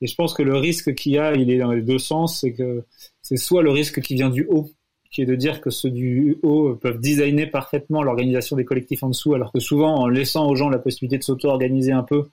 [0.03, 2.41] Et je pense que le risque qu'il y a, il est dans les deux sens.
[2.41, 2.85] C'est que
[3.23, 4.69] c'est soit le risque qui vient du haut,
[5.11, 9.09] qui est de dire que ceux du haut peuvent designer parfaitement l'organisation des collectifs en
[9.09, 12.25] dessous, alors que souvent, en laissant aux gens la possibilité de s'auto-organiser un peu,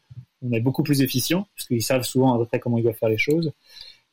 [0.42, 2.96] on est beaucoup plus efficient, parce qu'ils savent souvent à peu près comment ils doivent
[2.96, 3.52] faire les choses.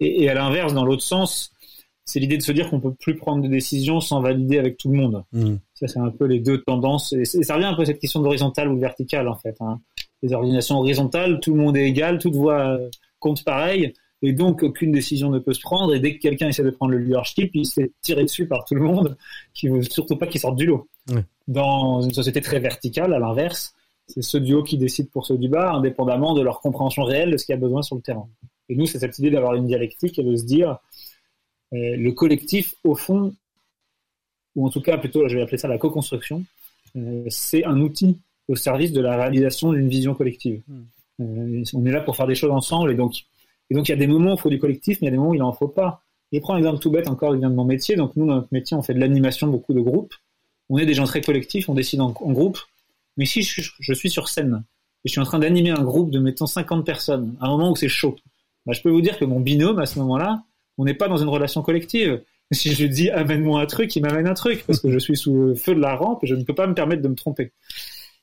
[0.01, 1.51] Et, et à l'inverse, dans l'autre sens,
[2.05, 4.91] c'est l'idée de se dire qu'on peut plus prendre de décisions sans valider avec tout
[4.91, 5.25] le monde.
[5.33, 5.57] Mm.
[5.75, 7.13] Ça, c'est un peu les deux tendances.
[7.13, 9.57] Et, ça revient un peu à cette question d'horizontale ou verticale, en fait.
[9.61, 9.81] Hein.
[10.23, 12.79] Les organisations horizontales, tout le monde est égal, toute voix
[13.19, 13.93] compte pareil,
[14.23, 15.95] et donc aucune décision ne peut se prendre.
[15.95, 18.65] Et dès que quelqu'un essaie de prendre le leadership, il se fait tirer dessus par
[18.65, 19.17] tout le monde,
[19.55, 20.89] qui veut surtout pas qu'il sorte du lot.
[21.47, 23.75] Dans une société très verticale, à l'inverse,
[24.09, 27.33] c'est ceux du haut qui décident pour ceux du bas, indépendamment de leur compréhension réelle
[27.33, 28.29] de ce qu'il y a besoin sur le terrain.
[28.69, 30.79] Et nous, c'est cette idée d'avoir une dialectique et de se dire,
[31.73, 33.35] euh, le collectif, au fond,
[34.55, 36.45] ou en tout cas plutôt, je vais appeler ça la co-construction,
[36.97, 40.63] euh, c'est un outil au service de la réalisation d'une vision collective.
[40.71, 40.83] Euh,
[41.19, 43.25] on est là pour faire des choses ensemble, et donc,
[43.71, 45.09] et donc il y a des moments où il faut du collectif, mais il y
[45.09, 46.03] a des moments où il n'en faut pas.
[46.33, 47.97] Et prends un exemple tout bête, encore, il vient de mon métier.
[47.97, 50.15] Donc nous, dans notre métier, on fait de l'animation, beaucoup de groupes.
[50.69, 52.59] On est des gens très collectifs, on décide en, groupe.
[53.17, 54.65] Mais si je, suis sur scène,
[55.05, 57.71] et je suis en train d'animer un groupe de, mettons, 50 personnes, à un moment
[57.71, 58.17] où c'est chaud,
[58.67, 60.43] bah, je peux vous dire que mon binôme, à ce moment-là,
[60.79, 62.21] on n'est pas dans une relation collective.
[62.53, 65.35] Si je dis amène-moi un truc, il m'amène un truc parce que je suis sous
[65.35, 67.53] le feu de la rampe et je ne peux pas me permettre de me tromper.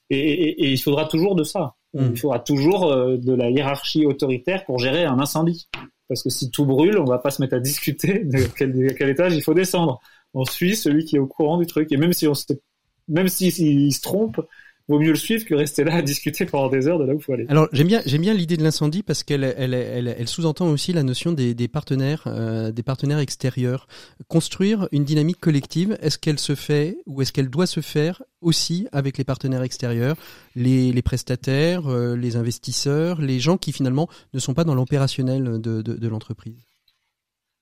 [0.10, 1.76] Et, et- et il faudra toujours de ça.
[1.94, 2.10] Mm.
[2.12, 5.68] Il faudra toujours euh, de la hiérarchie autoritaire pour gérer un incendie.
[6.10, 8.90] Parce que si tout brûle, on va pas se mettre à discuter de quel, de
[8.94, 10.00] quel étage il faut descendre.
[10.34, 11.92] On suit celui qui est au courant du truc.
[11.92, 12.46] Et même si on se,
[13.08, 14.40] même si, s'il se trompe,
[14.88, 17.18] vaut mieux le suivre que rester là à discuter pendant des heures de là où
[17.18, 17.46] il faut aller.
[17.48, 20.92] Alors j'aime bien j'aime bien l'idée de l'incendie parce qu'elle elle, elle, elle sous-entend aussi
[20.94, 23.88] la notion des, des partenaires euh, des partenaires extérieurs.
[24.28, 28.88] Construire une dynamique collective, est-ce qu'elle se fait ou est-ce qu'elle doit se faire aussi
[28.92, 30.18] avec les partenaires extérieurs,
[30.56, 35.62] les, les prestataires, euh, les investisseurs, les gens qui finalement ne sont pas dans l'opérationnel
[35.62, 36.58] de, de, de l'entreprise?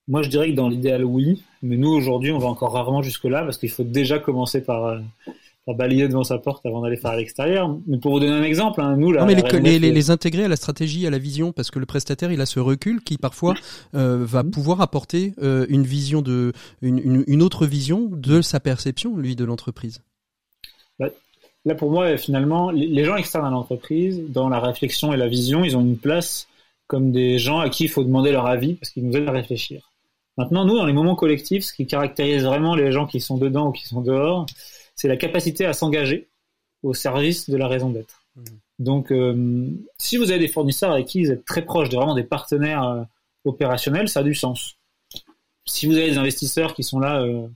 [0.08, 1.44] Moi, je dirais que dans l'idéal, oui.
[1.62, 5.00] Mais nous, aujourd'hui, on va encore rarement jusque-là parce qu'il faut déjà commencer par,
[5.66, 7.78] par balayer devant sa porte avant d'aller faire à l'extérieur.
[7.88, 9.82] Mais pour vous donner un exemple, hein, nous, là, Non mais les, la les, RMF,
[9.82, 12.46] les, les intégrer à la stratégie, à la vision, parce que le prestataire il a
[12.46, 13.54] ce recul qui parfois
[13.96, 18.60] euh, va pouvoir apporter euh, une vision de une, une, une autre vision de sa
[18.60, 20.02] perception lui de l'entreprise.
[21.64, 25.28] Là, pour moi, finalement, les les gens externes à l'entreprise, dans la réflexion et la
[25.28, 26.48] vision, ils ont une place
[26.88, 29.32] comme des gens à qui il faut demander leur avis parce qu'ils nous aident à
[29.32, 29.92] réfléchir.
[30.38, 33.68] Maintenant, nous, dans les moments collectifs, ce qui caractérise vraiment les gens qui sont dedans
[33.68, 34.46] ou qui sont dehors,
[35.02, 36.28] c'est la capacité à s'engager
[36.84, 38.24] au service de la raison d'être.
[38.78, 42.14] Donc, euh, si vous avez des fournisseurs avec qui vous êtes très proches, de vraiment
[42.14, 43.02] des partenaires euh,
[43.44, 44.78] opérationnels, ça a du sens.
[45.66, 47.48] Si vous avez des investisseurs qui sont là euh,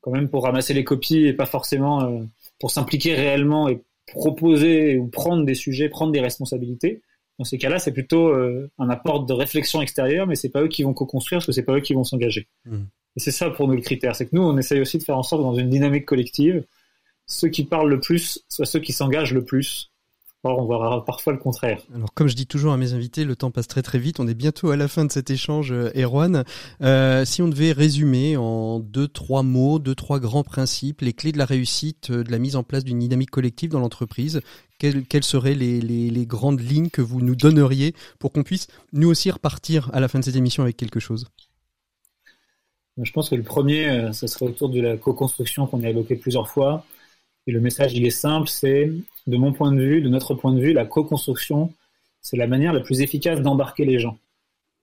[0.00, 2.22] quand même pour ramasser les copies et pas forcément
[2.60, 7.02] pour s'impliquer réellement et proposer ou prendre des sujets, prendre des responsabilités,
[7.40, 10.84] dans ces cas-là, c'est plutôt un apport de réflexion extérieure, mais c'est pas eux qui
[10.84, 12.46] vont co-construire parce que c'est pas eux qui vont s'engager.
[12.64, 12.82] Mm.
[13.16, 15.18] Et c'est ça pour nous le critère, c'est que nous, on essaye aussi de faire
[15.18, 16.64] en sorte dans une dynamique collective,
[17.32, 19.88] ceux qui parlent le plus soient ceux qui s'engagent le plus.
[20.44, 21.80] Or, on verra parfois le contraire.
[21.94, 24.18] Alors comme je dis toujours à mes invités, le temps passe très très vite.
[24.18, 26.42] On est bientôt à la fin de cet échange, euh, Erwan.
[26.80, 31.30] Euh, si on devait résumer en deux trois mots, deux trois grands principes, les clés
[31.30, 34.40] de la réussite euh, de la mise en place d'une dynamique collective dans l'entreprise,
[34.78, 38.66] quelles, quelles seraient les, les, les grandes lignes que vous nous donneriez pour qu'on puisse
[38.92, 41.28] nous aussi repartir à la fin de cette émission avec quelque chose?
[43.00, 46.48] Je pense que le premier, ce serait autour de la co-construction qu'on a évoqué plusieurs
[46.48, 46.84] fois.
[47.46, 48.92] Et le message, il est simple, c'est,
[49.26, 51.72] de mon point de vue, de notre point de vue, la co-construction,
[52.20, 54.16] c'est la manière la plus efficace d'embarquer les gens.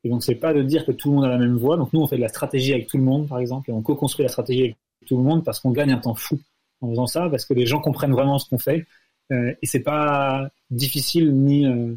[0.03, 1.77] Et donc, c'est pas de dire que tout le monde a la même voix.
[1.77, 3.81] Donc, nous, on fait de la stratégie avec tout le monde, par exemple, et on
[3.81, 6.39] co-construit la stratégie avec tout le monde parce qu'on gagne un temps fou
[6.81, 8.85] en faisant ça, parce que les gens comprennent vraiment ce qu'on fait.
[9.31, 11.93] Euh, et c'est pas difficile ni, euh,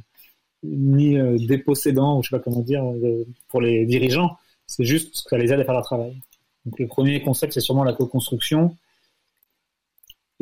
[0.65, 4.37] ni euh, dépossédant, ou je sais pas comment dire, euh, pour les dirigeants.
[4.67, 6.17] C'est juste que ça les aide à faire leur travail.
[6.65, 8.77] Donc, le premier concept, c'est sûrement la co-construction.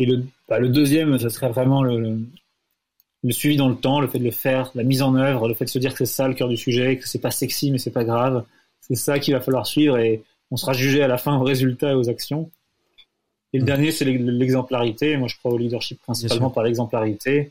[0.01, 2.18] Et le, bah, le deuxième, ce serait vraiment le, le,
[3.22, 5.55] le suivi dans le temps, le fait de le faire, la mise en œuvre, le
[5.55, 7.70] fait de se dire que c'est ça le cœur du sujet, que c'est pas sexy
[7.70, 8.44] mais c'est pas grave.
[8.80, 11.90] C'est ça qu'il va falloir suivre et on sera jugé à la fin aux résultats
[11.92, 12.51] et aux actions.
[13.53, 13.66] Et le Mhm.
[13.66, 15.16] dernier, c'est l'ex- l'exemplarité.
[15.16, 17.51] Moi, je crois au leadership principalement par l'exemplarité.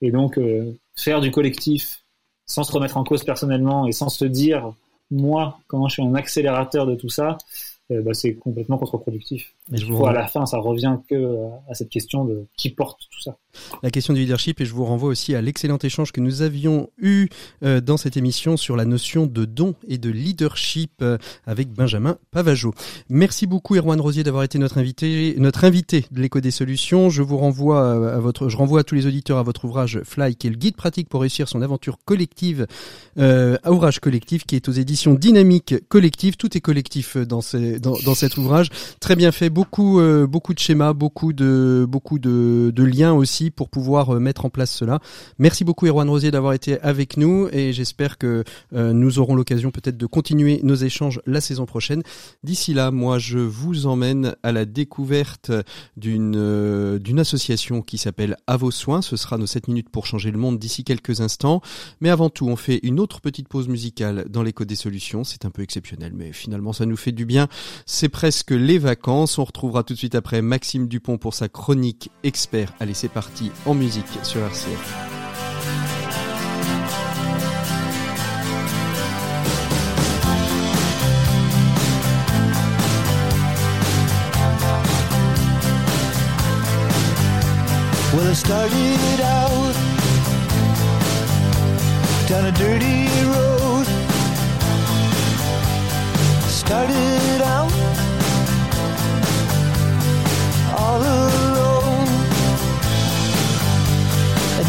[0.00, 2.02] Et donc, euh, faire du collectif
[2.46, 4.72] sans se remettre en cause personnellement et sans se dire,
[5.10, 7.38] moi, comment je suis un accélérateur de tout ça,
[7.90, 9.52] euh, bah, c'est complètement contre-productif.
[9.70, 11.36] Mais je vous crois à la fin, ça revient que
[11.68, 13.36] à cette question de qui porte tout ça.
[13.82, 16.88] la question du leadership et je vous renvoie aussi à l'excellent échange que nous avions
[16.98, 17.28] eu
[17.62, 22.16] euh, dans cette émission sur la notion de don et de leadership euh, avec Benjamin
[22.30, 22.72] Pavageau.
[23.08, 27.10] Merci beaucoup Erwan Rosier d'avoir été notre invité, notre invité de l'écho des solutions.
[27.10, 30.00] Je vous renvoie euh, à votre, je renvoie à tous les auditeurs à votre ouvrage
[30.04, 32.66] Fly qui est le guide pratique pour réussir son aventure collective,
[33.18, 36.36] euh, ouvrage collectif qui est aux éditions Dynamique Collective.
[36.36, 38.68] Tout est collectif dans, ces, dans, dans cet ouvrage.
[39.00, 43.68] Très bien fait, beaucoup, beaucoup de schémas, beaucoup de, beaucoup de, de liens aussi pour
[43.68, 45.00] pouvoir euh, mettre en place cela.
[45.38, 49.70] Merci beaucoup Erwan Rosier d'avoir été avec nous et j'espère que euh, nous aurons l'occasion
[49.70, 52.02] peut-être de continuer nos échanges la saison prochaine.
[52.42, 55.50] D'ici là, moi je vous emmène à la découverte
[55.96, 59.02] d'une euh, d'une association qui s'appelle À vos soins.
[59.02, 61.60] Ce sera nos 7 minutes pour changer le monde d'ici quelques instants.
[62.00, 65.24] Mais avant tout, on fait une autre petite pause musicale dans l'écho des solutions.
[65.24, 67.48] C'est un peu exceptionnel, mais finalement ça nous fait du bien.
[67.86, 69.38] C'est presque les vacances.
[69.48, 72.72] Retrouvera tout de suite après Maxime Dupont pour sa chronique expert.
[72.80, 74.94] Allez, c'est parti en musique sur RCF.
[88.14, 88.34] Well,
[89.20, 89.74] out
[92.30, 93.68] a dirty road.
[96.70, 97.77] Out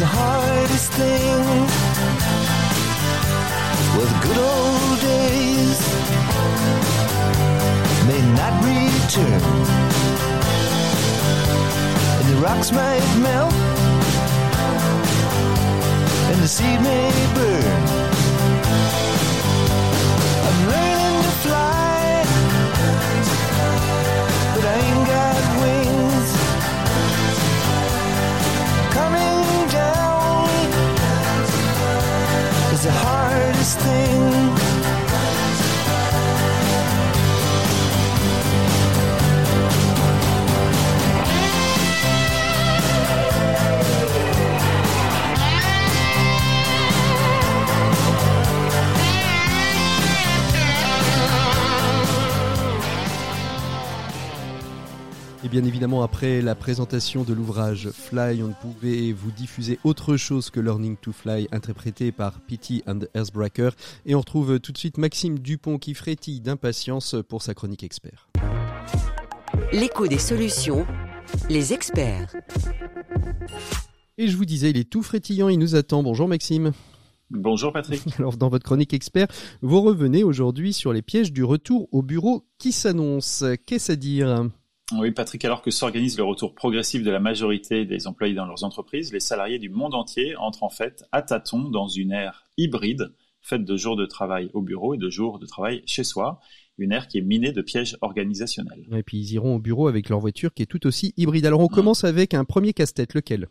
[0.00, 1.44] The hardest thing.
[3.94, 5.80] Well, the good old days
[8.08, 9.42] may not return,
[12.16, 13.52] and the rocks might melt,
[16.30, 17.82] and the sea may burn.
[20.46, 21.79] I'm learning to fly,
[33.76, 34.39] thing.
[55.60, 60.48] Bien évidemment, après la présentation de l'ouvrage Fly, on ne pouvait vous diffuser autre chose
[60.48, 63.72] que Learning to Fly, interprété par Pity and Earthbreaker.
[64.06, 68.30] Et on retrouve tout de suite Maxime Dupont qui frétille d'impatience pour sa chronique expert.
[69.70, 70.86] L'écho des solutions,
[71.50, 72.34] les experts.
[74.16, 76.02] Et je vous disais, il est tout frétillant, il nous attend.
[76.02, 76.72] Bonjour Maxime.
[77.28, 78.00] Bonjour Patrick.
[78.18, 79.26] Alors dans votre chronique expert,
[79.60, 83.44] vous revenez aujourd'hui sur les pièges du retour au bureau qui s'annonce.
[83.66, 84.48] Qu'est-ce à dire?
[84.92, 88.64] Oui, Patrick, alors que s'organise le retour progressif de la majorité des employés dans leurs
[88.64, 93.12] entreprises, les salariés du monde entier entrent en fait à tâtons dans une ère hybride,
[93.40, 96.40] faite de jours de travail au bureau et de jours de travail chez soi,
[96.78, 98.86] une ère qui est minée de pièges organisationnels.
[98.92, 101.46] Et puis ils iront au bureau avec leur voiture qui est tout aussi hybride.
[101.46, 101.74] Alors on mmh.
[101.74, 103.48] commence avec un premier casse-tête, lequel?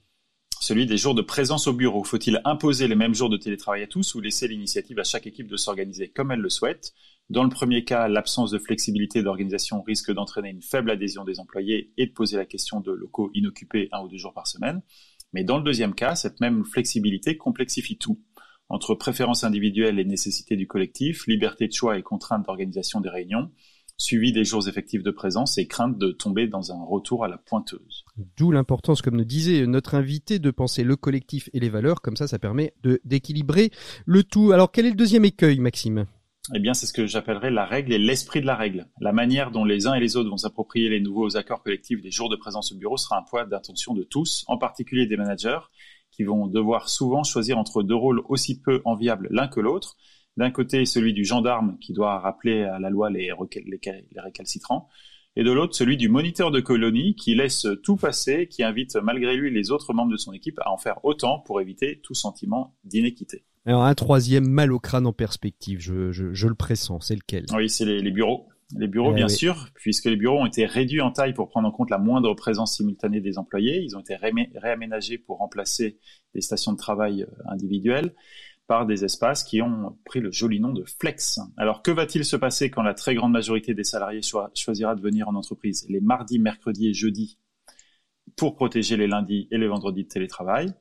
[0.61, 2.03] Celui des jours de présence au bureau.
[2.03, 5.47] Faut-il imposer les mêmes jours de télétravail à tous ou laisser l'initiative à chaque équipe
[5.47, 6.93] de s'organiser comme elle le souhaite?
[7.29, 11.93] Dans le premier cas, l'absence de flexibilité d'organisation risque d'entraîner une faible adhésion des employés
[11.97, 14.81] et de poser la question de locaux inoccupés un ou deux jours par semaine.
[15.31, 18.19] Mais dans le deuxième cas, cette même flexibilité complexifie tout.
[18.67, 23.51] Entre préférences individuelles et nécessités du collectif, liberté de choix et contraintes d'organisation des réunions,
[23.97, 27.37] suivi des jours effectifs de présence et crainte de tomber dans un retour à la
[27.37, 28.05] pointeuse.
[28.37, 32.15] D'où l'importance, comme nous disait notre invité, de penser le collectif et les valeurs, comme
[32.15, 32.73] ça ça permet
[33.03, 33.69] d'équilibrer
[34.05, 34.51] le tout.
[34.51, 36.05] Alors quel est le deuxième écueil, Maxime?
[36.55, 38.87] Eh bien, c'est ce que j'appellerais la règle et l'esprit de la règle.
[38.99, 42.11] La manière dont les uns et les autres vont s'approprier les nouveaux accords collectifs des
[42.11, 45.59] jours de présence au bureau sera un point d'attention de tous, en particulier des managers,
[46.11, 49.95] qui vont devoir souvent choisir entre deux rôles aussi peu enviables l'un que l'autre.
[50.37, 54.89] D'un côté, celui du gendarme qui doit rappeler à la loi les, les récalcitrants,
[55.35, 59.37] et de l'autre, celui du moniteur de colonie qui laisse tout passer, qui invite malgré
[59.37, 62.75] lui les autres membres de son équipe à en faire autant pour éviter tout sentiment
[62.83, 63.45] d'inéquité.
[63.69, 67.45] Alors un troisième mal au crâne en perspective, je, je, je le pressens, c'est lequel?
[67.53, 68.47] Oui, c'est les, les, bureaux.
[68.75, 71.67] Les bureaux, eh bien sûr, puisque les bureaux ont été réduits en taille pour prendre
[71.67, 73.79] en compte la moindre présence simultanée des employés.
[73.83, 75.99] Ils ont été réaménagés pour remplacer
[76.33, 78.15] des stations de travail euh, individuelles
[78.65, 81.39] par des espaces qui ont pris le joli nom de flex.
[81.55, 84.21] Alors que va-t-il se passer quand la très grande majorité des salariés
[84.55, 87.37] choisira de venir en entreprise les mardis, mercredis et jeudis
[88.35, 90.73] pour protéger les lundis et les vendredis de télétravail?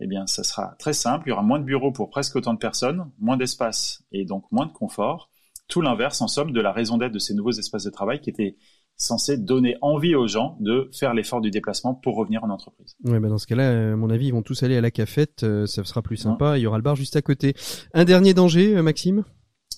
[0.00, 1.24] Eh bien, ça sera très simple.
[1.26, 4.44] Il y aura moins de bureaux pour presque autant de personnes, moins d'espace et donc
[4.52, 5.30] moins de confort.
[5.68, 8.30] Tout l'inverse, en somme, de la raison d'être de ces nouveaux espaces de travail qui
[8.30, 8.56] étaient
[8.96, 12.96] censés donner envie aux gens de faire l'effort du déplacement pour revenir en entreprise.
[13.04, 15.42] Ouais, bah dans ce cas-là, à mon avis, ils vont tous aller à la cafette,
[15.42, 17.54] euh, ça sera plus sympa, il y aura le bar juste à côté.
[17.92, 19.24] Un dernier danger, euh, Maxime?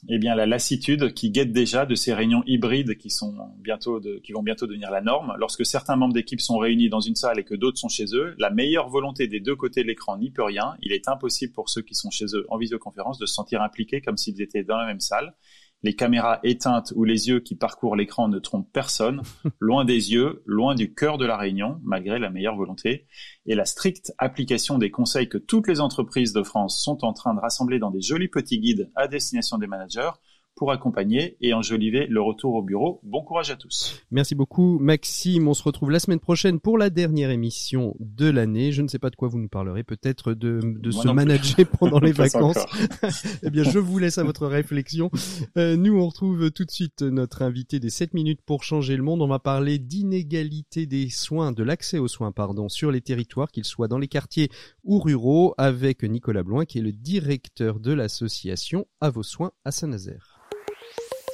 [0.08, 4.32] Eh bien la lassitude qui guette déjà de ces réunions hybrides qui sont bientôt qui
[4.32, 5.34] vont bientôt devenir la norme.
[5.38, 8.34] Lorsque certains membres d'équipe sont réunis dans une salle et que d'autres sont chez eux,
[8.38, 10.76] la meilleure volonté des deux côtés de l'écran n'y peut rien.
[10.82, 14.00] Il est impossible pour ceux qui sont chez eux en visioconférence de se sentir impliqués
[14.00, 15.34] comme s'ils étaient dans la même salle
[15.82, 19.22] les caméras éteintes ou les yeux qui parcourent l'écran ne trompent personne,
[19.60, 23.06] loin des yeux, loin du cœur de la réunion, malgré la meilleure volonté,
[23.46, 27.34] et la stricte application des conseils que toutes les entreprises de France sont en train
[27.34, 30.10] de rassembler dans des jolis petits guides à destination des managers
[30.58, 33.00] pour accompagner et enjoliver le retour au bureau.
[33.04, 34.02] Bon courage à tous.
[34.10, 35.46] Merci beaucoup Maxime.
[35.46, 38.72] On se retrouve la semaine prochaine pour la dernière émission de l'année.
[38.72, 42.00] Je ne sais pas de quoi vous nous parlerez, peut-être de, de se manager pendant
[42.00, 42.58] les vacances.
[43.42, 45.10] eh bien, je vous laisse à votre réflexion.
[45.56, 49.04] Euh, nous, on retrouve tout de suite notre invité des 7 minutes pour changer le
[49.04, 49.22] monde.
[49.22, 53.64] On va parler d'inégalité des soins, de l'accès aux soins, pardon, sur les territoires, qu'ils
[53.64, 54.50] soient dans les quartiers
[54.82, 59.70] ou ruraux, avec Nicolas Bloin, qui est le directeur de l'association À vos soins à
[59.70, 60.38] Saint-Nazaire.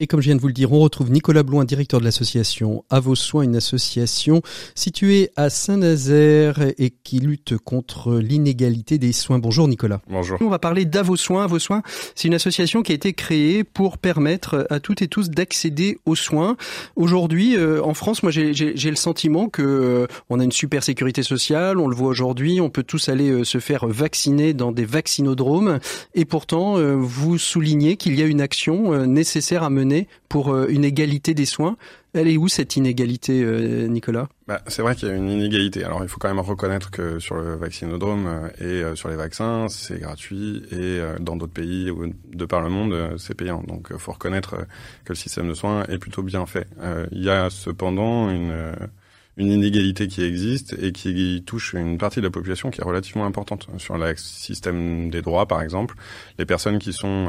[0.00, 2.84] Et comme je viens de vous le dire, on retrouve Nicolas Bloin, directeur de l'association
[2.88, 4.42] À vos soins, une association
[4.76, 9.40] située à Saint-Nazaire et qui lutte contre l'inégalité des soins.
[9.40, 10.00] Bonjour Nicolas.
[10.08, 10.38] Bonjour.
[10.40, 11.42] On va parler d'À vos soins.
[11.42, 11.82] À vos soins,
[12.14, 16.14] c'est une association qui a été créée pour permettre à toutes et tous d'accéder aux
[16.14, 16.56] soins.
[16.94, 21.24] Aujourd'hui, euh, en France, moi j'ai le sentiment que euh, on a une super sécurité
[21.24, 21.80] sociale.
[21.80, 25.80] On le voit aujourd'hui, on peut tous aller euh, se faire vacciner dans des vaccinodromes.
[26.14, 29.87] Et pourtant, vous soulignez qu'il y a une action nécessaire à mener
[30.28, 31.76] pour euh, une égalité des soins.
[32.14, 34.28] Elle est où cette inégalité, euh, Nicolas?
[34.46, 35.84] Bah, C'est vrai qu'il y a une inégalité.
[35.84, 39.68] Alors il faut quand même reconnaître que sur le vaccinodrome euh, et sur les vaccins,
[39.68, 41.90] c'est gratuit et dans d'autres pays
[42.32, 43.62] de par le monde, c'est payant.
[43.66, 44.56] Donc il faut reconnaître
[45.04, 46.66] que le système de soins est plutôt bien fait.
[47.12, 52.30] Il y a cependant une inégalité qui existe et qui touche une partie de la
[52.30, 53.68] population qui est relativement importante.
[53.78, 55.94] Sur le système des droits, par exemple,
[56.38, 57.28] les personnes qui sont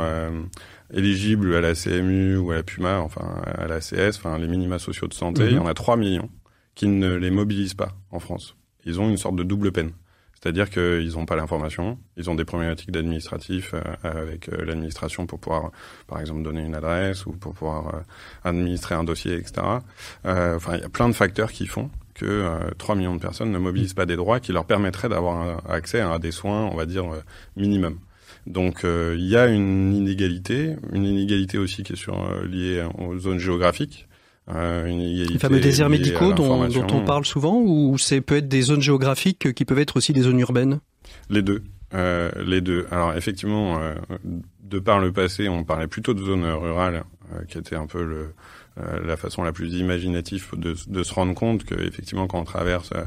[0.94, 4.80] éligibles à la CMU ou à la PUMA, enfin à la CS, enfin les minima
[4.80, 5.64] sociaux de santé, il y mhm.
[5.64, 6.30] en a 3 millions
[6.76, 8.56] qui ne les mobilisent pas en France.
[8.86, 9.92] Ils ont une sorte de double peine.
[10.42, 15.38] C'est-à-dire qu'ils n'ont pas l'information, ils ont des problématiques d'administratif euh, avec euh, l'administration pour
[15.40, 15.72] pouvoir,
[16.08, 18.00] par exemple, donner une adresse ou pour pouvoir euh,
[18.46, 19.62] administrer un dossier, etc.
[20.24, 23.58] enfin, il y a plein de facteurs qui font que 3 millions de personnes ne
[23.58, 27.06] mobilisent pas des droits qui leur permettraient d'avoir accès à des soins, on va dire,
[27.56, 27.98] minimum.
[28.50, 32.84] Donc euh, il y a une inégalité, une inégalité aussi qui est sur, euh, liée
[32.97, 34.08] aux zones géographiques.
[34.50, 38.47] Euh, une Les fameux déserts médicaux dont, dont, on parle souvent, ou c'est peut être
[38.47, 40.80] des zones géographiques qui peuvent être aussi des zones urbaines?
[41.30, 41.62] Les deux.
[41.93, 42.88] Euh, les deux.
[42.89, 43.80] Alors effectivement,
[44.64, 47.04] de par le passé, on parlait plutôt de zones rurales,
[47.47, 48.34] qui était un peu le, euh,
[49.03, 52.89] la façon la plus imaginative de, de se rendre compte que effectivement quand on traverse
[52.95, 53.03] euh,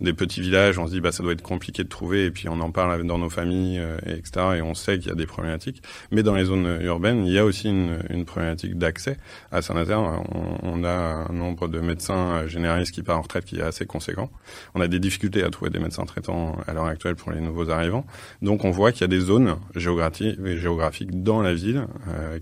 [0.00, 2.48] des petits villages, on se dit bah ça doit être compliqué de trouver et puis
[2.48, 4.56] on en parle dans nos familles euh, et etc.
[4.56, 5.82] Et on sait qu'il y a des problématiques.
[6.10, 9.16] Mais dans les zones urbaines, il y a aussi une, une problématique d'accès.
[9.52, 13.58] À Saint-Nazaire, on, on, a un nombre de médecins généralistes qui partent en retraite qui
[13.58, 14.30] est assez conséquent.
[14.74, 17.70] On a des difficultés à trouver des médecins traitants à l'heure actuelle pour les nouveaux
[17.70, 18.06] arrivants.
[18.42, 21.86] Donc on voit qu'il y a des zones géographiques, géographiques dans la ville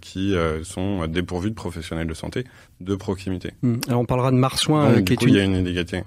[0.01, 2.45] qui sont dépourvues de professionnels de santé
[2.81, 3.53] de proximité.
[3.62, 3.77] Hmm.
[3.89, 5.29] Alors on parlera de Marsouin, euh, qui est une...
[5.29, 6.05] il y a une inégalité.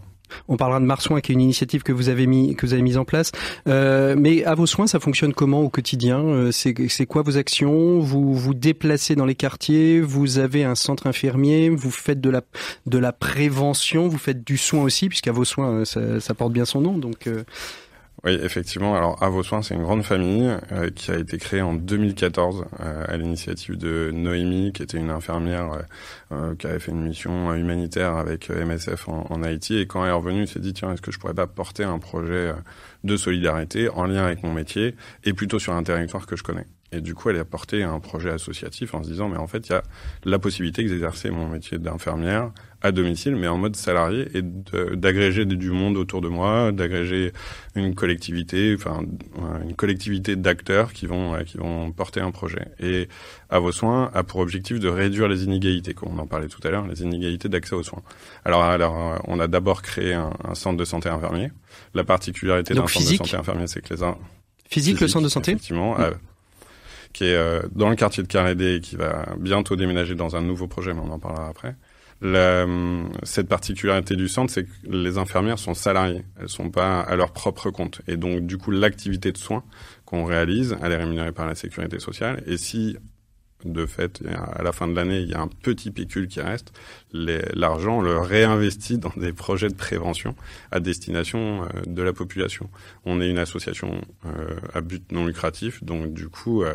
[0.49, 2.81] On parlera de Marsouin, qui est une initiative que vous avez mis, que vous avez
[2.81, 3.31] mise en place.
[3.69, 6.19] Euh, mais à vos soins, ça fonctionne comment au quotidien?
[6.19, 7.99] Euh, C'est quoi vos actions?
[7.99, 12.41] Vous vous déplacez dans les quartiers Vous avez un centre infirmier Vous faites de la
[12.87, 16.65] de la prévention Vous faites du soin aussi, puisqu'à vos soins, ça, ça, porte bien
[16.65, 16.97] son nom.
[16.97, 17.29] Donc
[18.23, 18.95] oui, effectivement.
[18.95, 22.65] Alors, À vos soins, c'est une grande famille euh, qui a été créée en 2014
[22.79, 25.83] euh, à l'initiative de Noémie, qui était une infirmière
[26.31, 29.77] euh, qui avait fait une mission humanitaire avec MSF en, Haïti.
[29.77, 31.83] Et quand elle est revenue, elle s'est dit, tiens, est-ce que je pourrais pas porter
[31.83, 32.53] un projet
[33.03, 36.65] de solidarité en lien avec mon métier et plutôt sur un territoire que je connais?
[36.91, 39.67] Et du coup, elle a porté un projet associatif en se disant, mais en fait,
[39.67, 39.83] il y a
[40.23, 42.51] la possibilité d'exercer mon métier d'infirmière
[42.81, 47.33] à domicile, mais en mode salarié, et d'agréger du monde autour de moi, d'agréger
[47.75, 49.01] une collectivité, enfin
[49.63, 52.67] une collectivité d'acteurs qui vont qui vont porter un projet.
[52.79, 53.09] Et
[53.49, 56.65] à vos soins a pour objectif de réduire les inégalités, comme on en parlait tout
[56.67, 58.03] à l'heure, les inégalités d'accès aux soins.
[58.45, 61.51] Alors, alors, on a d'abord créé un, un, centre de santé infirmier.
[61.93, 64.17] La particularité d'un centre de santé infirmier, c'est que les uns
[64.69, 65.99] physique, le centre de santé, effectivement.
[65.99, 66.11] Euh,
[67.13, 70.41] qui est euh, dans le quartier de Carédé et qui va bientôt déménager dans un
[70.41, 71.75] nouveau projet, mais on en parlera après.
[72.19, 72.65] La,
[73.23, 77.31] cette particularité du centre, c'est que les infirmières sont salariées, elles sont pas à leur
[77.31, 79.63] propre compte, et donc du coup l'activité de soins
[80.05, 82.43] qu'on réalise, elle est rémunérée par la sécurité sociale.
[82.47, 82.97] Et si
[83.65, 84.21] de fait,
[84.55, 86.71] à la fin de l'année, il y a un petit pécule qui reste.
[87.13, 90.35] L'argent, on le réinvestit dans des projets de prévention
[90.71, 92.69] à destination euh, de la population.
[93.05, 96.73] On est une association euh, à but non lucratif, donc du coup, euh,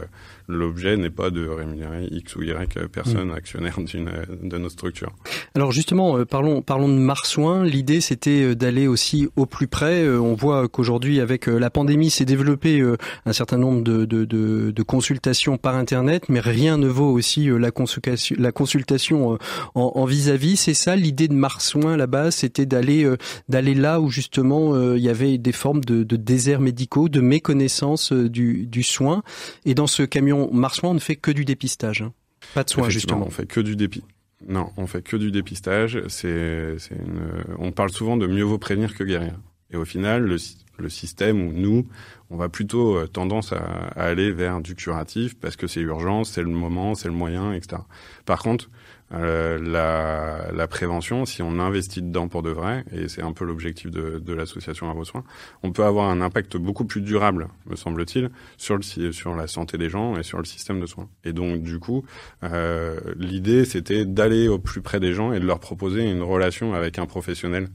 [0.48, 3.34] l'objet n'est pas de rémunérer X ou Y personne mm.
[3.34, 5.12] actionnaire de notre structure.
[5.54, 7.64] Alors justement, parlons parlons de Marsouin.
[7.64, 10.08] L'idée, c'était d'aller aussi au plus près.
[10.08, 12.82] On voit qu'aujourd'hui, avec la pandémie, s'est développé
[13.26, 17.48] un certain nombre de, de, de, de consultations par Internet, mais rien ne vaut aussi
[17.48, 19.38] euh, la consultation, la consultation euh,
[19.74, 20.56] en vis-à-vis.
[20.56, 23.16] C'est ça l'idée de Marsouin là-bas, c'était d'aller euh,
[23.48, 28.12] d'aller là où justement il y avait des formes de, de déserts médicaux, de méconnaissance
[28.12, 29.22] du, du soin.
[29.64, 32.12] Et dans ce camion Marsouin, on ne fait que du dépistage, hein.
[32.54, 33.26] pas de soins justement.
[33.26, 34.04] On fait que du dépit.
[34.48, 36.02] Non, on fait que du dépistage.
[36.08, 37.20] C'est, c'est une...
[37.58, 39.38] on parle souvent de mieux vaut prévenir que guérir.
[39.70, 40.36] Et au final, le,
[40.78, 41.86] le système où nous,
[42.32, 43.60] on va plutôt euh, tendance à,
[43.94, 47.82] aller vers du curatif parce que c'est urgent, c'est le moment, c'est le moyen, etc.
[48.24, 48.70] Par contre,
[49.14, 53.44] euh, la, la, prévention, si on investit dedans pour de vrai, et c'est un peu
[53.44, 55.24] l'objectif de, de l'association à vos soins,
[55.62, 59.90] on peut avoir un impact beaucoup plus durable, me semble-t-il, sur sur la santé des
[59.90, 61.10] gens et sur le système de soins.
[61.24, 62.04] Et donc du coup,
[62.42, 66.72] euh, l'idée c'était d'aller au plus près des gens et de leur proposer une relation
[66.72, 67.68] avec un professionnel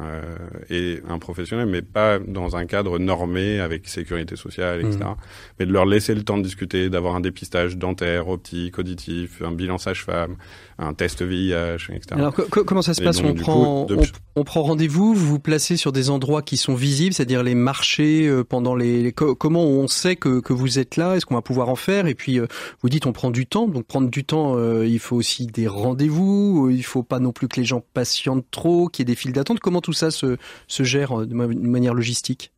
[0.00, 0.22] euh,
[0.68, 4.98] et un professionnel, mais pas dans un cadre normé avec sécurité sociale, etc.
[5.00, 5.14] Mmh.
[5.58, 9.52] Mais de leur laisser le temps de discuter, d'avoir un dépistage dentaire, optique, auditif, un
[9.52, 10.36] bilan sage-femme,
[10.78, 12.06] un test VIH, etc.
[12.12, 13.22] Alors comment ça se passe?
[13.22, 13.86] on, prend,
[14.34, 18.26] on, prend rendez-vous, vous vous placez sur des endroits qui sont visibles, c'est-à-dire les marchés
[18.26, 21.70] euh, pendant les, comment on sait que, que vous êtes là, est-ce qu'on va pouvoir
[21.70, 22.06] en faire?
[22.06, 22.46] Et puis euh,
[22.82, 26.68] vous dites on prend du temps, donc prendre du temps, il faut aussi des rendez-vous,
[26.70, 29.32] il faut pas non plus que les gens patientent trop, qu'il y ait des files
[29.32, 29.60] d'attente.
[29.60, 32.52] Comment tout ça se, se gère euh, de manière logistique?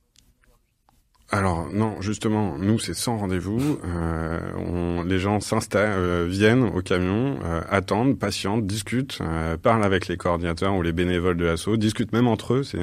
[1.31, 3.79] Alors non, justement, nous c'est sans rendez-vous.
[3.85, 9.19] Euh, les gens s'installent, euh, viennent au camion, attendent, patientent, discutent,
[9.63, 12.63] parlent avec les coordinateurs ou les bénévoles de l'assaut, discutent même entre eux.
[12.63, 12.79] C'est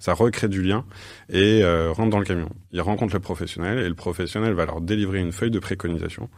[0.00, 0.84] ça recrée du lien
[1.28, 2.48] et rentrent dans le camion.
[2.72, 6.28] Ils rencontrent le professionnel et le professionnel va leur délivrer une feuille de préconisation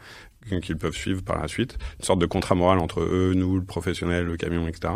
[0.60, 3.64] qu'ils peuvent suivre par la suite, une sorte de contrat moral entre eux, nous, le
[3.64, 4.94] professionnel, le camion, etc.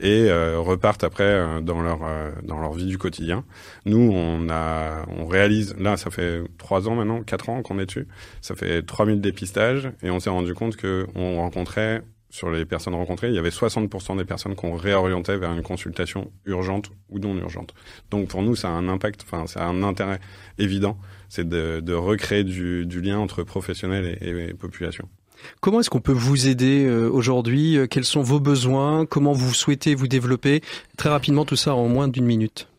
[0.00, 3.44] Et euh, repartent après euh, dans leur euh, dans leur vie du quotidien.
[3.86, 7.86] Nous, on a on réalise là, ça fait trois ans maintenant, quatre ans qu'on est
[7.86, 8.08] dessus.
[8.40, 12.94] Ça fait 3000 dépistages et on s'est rendu compte que on rencontrait sur les personnes
[12.94, 17.34] rencontrées, il y avait 60% des personnes qu'on réorientait vers une consultation urgente ou non
[17.36, 17.74] urgente.
[18.10, 20.20] Donc pour nous, ça a un impact, enfin, ça a un intérêt
[20.56, 20.96] évident,
[21.30, 25.08] c'est de, de, recréer du, lien entre professionnels et, et, population.
[25.60, 27.78] Comment est-ce qu'on peut vous aider euh, aujourd'hui?
[27.88, 29.06] Quels sont vos besoins?
[29.06, 30.60] Comment vous souhaitez vous développer?
[30.98, 32.69] Très rapidement, tout ça en moins d'une minute.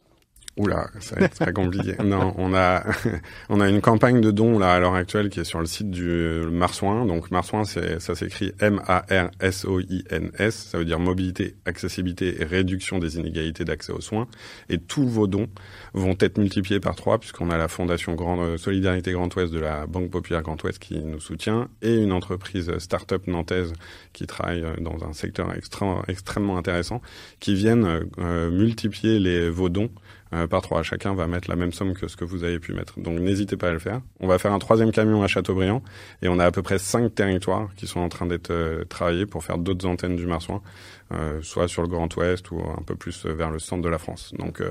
[0.61, 1.95] Oula, ça va être très compliqué.
[2.03, 2.83] non, on a
[3.49, 5.89] on a une campagne de dons là à l'heure actuelle qui est sur le site
[5.89, 7.05] du Marsouin.
[7.05, 10.67] Donc Marsouin, ça s'écrit M A R S O I N S.
[10.71, 14.27] Ça veut dire mobilité, accessibilité et réduction des inégalités d'accès aux soins.
[14.69, 15.47] Et tous vos dons
[15.93, 19.87] vont être multipliés par trois puisqu'on a la Fondation Grande Solidarité Grand Ouest de la
[19.87, 23.73] Banque Populaire Grand Ouest qui nous soutient et une entreprise start-up nantaise
[24.13, 25.51] qui travaille dans un secteur
[26.07, 27.01] extrêmement intéressant
[27.39, 29.89] qui viennent euh, multiplier les vos dons
[30.33, 30.83] euh, par trois.
[30.83, 32.99] Chacun va mettre la même somme que ce que vous avez pu mettre.
[32.99, 34.01] Donc n'hésitez pas à le faire.
[34.19, 35.83] On va faire un troisième camion à Châteaubriand
[36.21, 39.25] et on a à peu près cinq territoires qui sont en train d'être euh, travaillés
[39.25, 40.61] pour faire d'autres antennes du Marsouin,
[41.11, 43.97] euh, soit sur le Grand Ouest ou un peu plus vers le centre de la
[43.97, 44.33] France.
[44.37, 44.61] Donc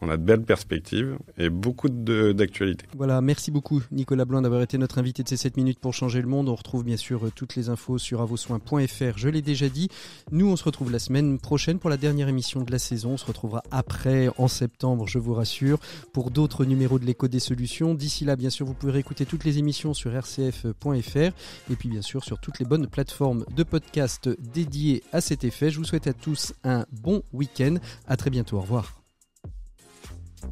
[0.00, 2.86] on a de belles perspectives et beaucoup d'actualités.
[2.96, 6.20] Voilà, merci beaucoup Nicolas Blanc d'avoir été notre invité de ces 7 minutes pour changer
[6.20, 6.48] le monde.
[6.48, 9.88] On retrouve bien sûr euh, toutes les infos sur avosoins.fr, je l'ai déjà dit.
[10.30, 13.12] Nous, on se retrouve la semaine prochaine pour la dernière émission de la saison.
[13.12, 15.78] On se retrouvera après, en septembre, je vous rassure,
[16.12, 17.94] pour d'autres numéros de l'écho des solutions.
[17.94, 22.02] D'ici là, bien sûr, vous pouvez réécouter toutes les émissions sur rcf.fr et puis bien
[22.02, 25.70] sûr sur toutes les bonnes plateformes de podcast dédiées à cet effet.
[25.70, 27.76] Je vous souhaite à tous un bon week-end.
[28.06, 28.58] À très bientôt.
[28.58, 29.05] Au revoir.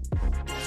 [0.03, 0.64] Thank you.